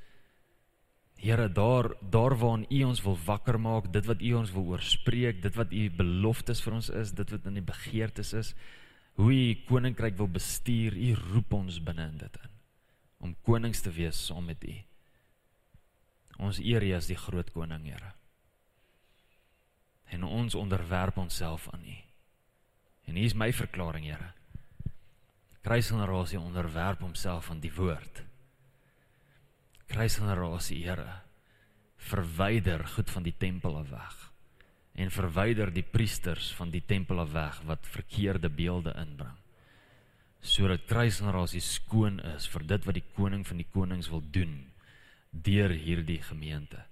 [1.20, 5.42] Here, daar daar waar U ons wil wakker maak, dit wat U ons wil oorspreek,
[5.44, 8.54] dit wat U beloftes vir ons is, dit wat in die begeertes is,
[9.20, 12.54] hoe U koninkryk wil bestuur, U roep ons binne in dit in
[13.18, 14.76] om konings te wees saam met U.
[16.38, 18.14] Ons eer U as die groot koning, Here.
[20.14, 21.98] En ons onderwerp onsself aan U.
[23.08, 24.34] En hier is my verklaring, Here.
[25.62, 28.24] Kruisgenerasie onderwerp homself aan die woord.
[29.88, 31.22] Kruisgenerasie, Here,
[31.98, 34.16] verwyder goed van die tempel af weg
[34.98, 39.36] en verwyder die priesters van die tempel af weg wat verkeerde beelde inbring
[40.42, 44.67] sodat kruisgenerasie skoon is vir dit wat die koning van die konings wil doen
[45.32, 46.86] deur hierdie gemeente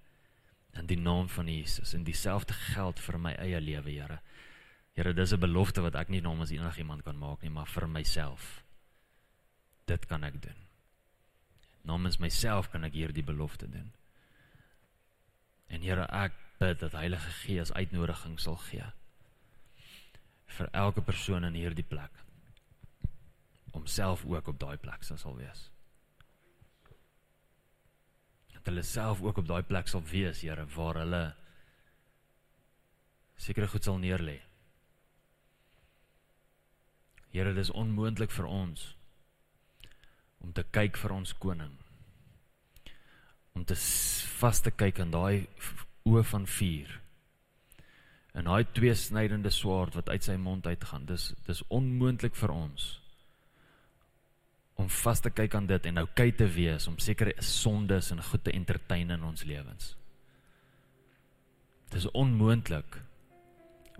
[0.75, 4.19] in die naam van Jesus en dieselfde geld vir my eie lewe Here.
[4.95, 8.63] Here, dis 'n belofte wat ek nie namens enigiemand kan maak nie, maar vir myself.
[9.85, 10.59] Dit kan ek doen.
[11.81, 13.93] Namens myself kan ek hierdie belofte doen.
[15.67, 18.91] En Here, ek bid dat Heilige Gees uitnodiging sal gee
[20.55, 22.23] vir elke persoon in hierdie plek
[23.75, 25.69] om self ook op daai plek sal wees.
[28.65, 31.23] Hulle self ook op daai plek sal wees, Here, waar hulle
[33.37, 34.39] sekere goed sal neerlê.
[37.29, 38.91] Here, dit is onmoontlik vir ons
[40.45, 41.73] om te kyk vir ons koning.
[43.55, 43.77] Om te
[44.39, 45.47] vas te kyk in daai
[46.05, 46.91] oë van vuur.
[48.35, 51.07] En daai twee snydende swaard wat uit sy mond uitgaan.
[51.09, 52.91] Dis dis onmoontlik vir ons
[54.75, 58.23] om vas te kyk aan dit en nou kyk te wees om sekere sondes en
[58.23, 59.93] goed te entertain in ons lewens.
[61.89, 62.99] Dit is onmoontlik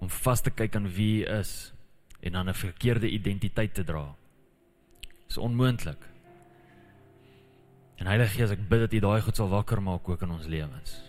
[0.03, 1.71] om vas te kyk aan wie hy is
[2.19, 4.15] en dan 'n verkeerde identiteit te dra.
[5.01, 6.01] Dit is onmoontlik.
[7.95, 10.45] En Heilige Gees, ek bid dat U daai goed sal wakker maak ook in ons
[10.45, 11.01] lewens.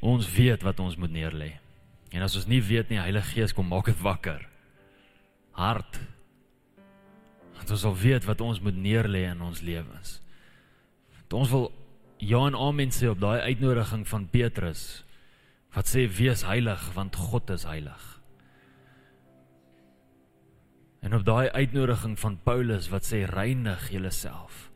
[0.00, 1.58] Ons weet wat ons moet neerlê.
[2.10, 4.48] En as ons nie weet nie, Heilige Gees, kom maak dit wakker.
[5.52, 6.00] Hart.
[7.60, 10.18] Dat ons sal weet wat ons moet neerlê in ons lewens.
[11.28, 11.68] Dat ons wil
[12.20, 15.04] ja en amen sê op daai uitnodiging van Petrus
[15.74, 18.06] wat sê wees heilig want God is heilig.
[21.00, 24.68] En op daai uitnodiging van Paulus wat sê reinig julleself.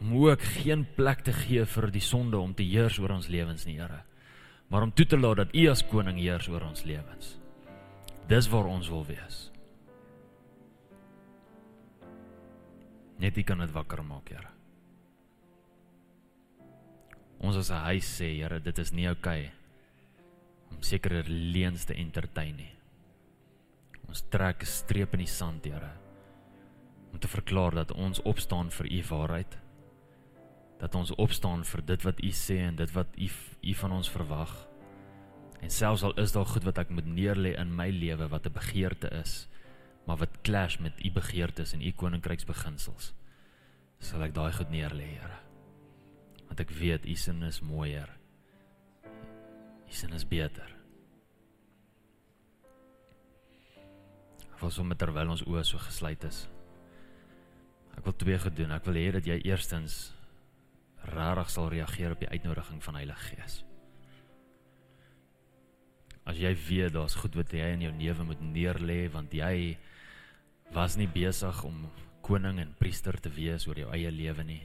[0.00, 3.66] Om ook geen plek te gee vir die sonde om te heers oor ons lewens
[3.68, 4.02] nie, Here.
[4.68, 7.36] Maar om toe te laat dat U as koning heers oor ons lewens.
[8.28, 9.49] Dis waar ons wil wees.
[13.20, 14.48] Net U kan dit wakker maak, Here.
[17.40, 19.52] Ons as 'n huis sê, Here, dit is nie oukei okay
[20.70, 22.72] om sekere leuns te entertain nie.
[24.08, 25.92] Ons trek 'n streep in die sand, Here,
[27.12, 29.58] om te verklaar dat ons opstaan vir U waarheid.
[30.78, 33.28] Dat ons opstaan vir dit wat U sê en dit wat U
[33.62, 34.68] U van ons verwag.
[35.60, 38.52] En selfs al is daar goed wat ek moet neerlê in my lewe wat 'n
[38.52, 39.48] begeerte is,
[40.50, 43.12] clash met U begeertes en U koninkryksbeginsels,
[44.02, 45.36] sal ek daai goed neerlê, Here.
[46.48, 48.10] Want ek weet U sin is mooier.
[49.86, 50.76] U sin is beter.
[54.60, 56.42] was om terwyl ons oë so gesluit is.
[57.96, 58.74] Ek wil twee gedoen.
[58.76, 60.10] Ek wil hê dat jy eerstens
[61.14, 63.54] rarig sal reageer op die uitnodiging van Heilige Gees.
[66.28, 69.78] As jy weet daar's goed wat jy in jou lewe moet neerlê want jy
[70.74, 71.88] was nie besig om
[72.22, 74.62] koning en priester te wees oor jou eie lewe nie.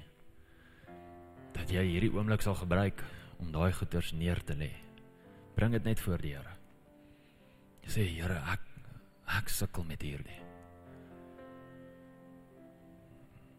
[1.56, 3.02] Dat jy hierdie oomblik sal gebruik
[3.40, 4.72] om daai goeders neer te lê.
[5.56, 6.56] Bring dit net voor die Here.
[7.86, 8.76] Jy sê Here, ek
[9.34, 10.42] Ek sukkel met hierdie.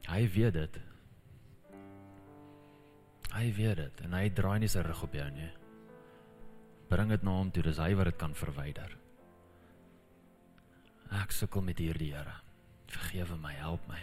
[0.07, 0.77] Hy weet dit.
[3.35, 5.51] Hy weet dit en hy draai nie sy rug op jou nie.
[6.87, 8.95] Bring dit na hom toe, dis hy wat dit kan verwyder.
[11.15, 12.41] Ek sukkel met hierdie Here.
[12.91, 14.03] Vergewe my, help my.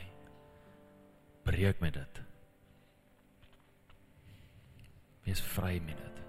[1.44, 2.22] Breek my dit.
[5.24, 6.22] Wees vry met dit.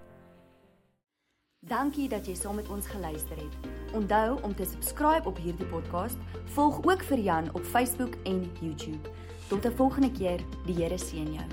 [1.65, 3.69] Dankie dat jy saam met ons geluister het.
[3.97, 6.19] Onthou om te subscribe op hierdie podcast.
[6.53, 9.09] Volg ook vir Jan op Facebook en YouTube.
[9.47, 10.39] Tot 'n volgende keer.
[10.65, 11.47] Die Here seën jou.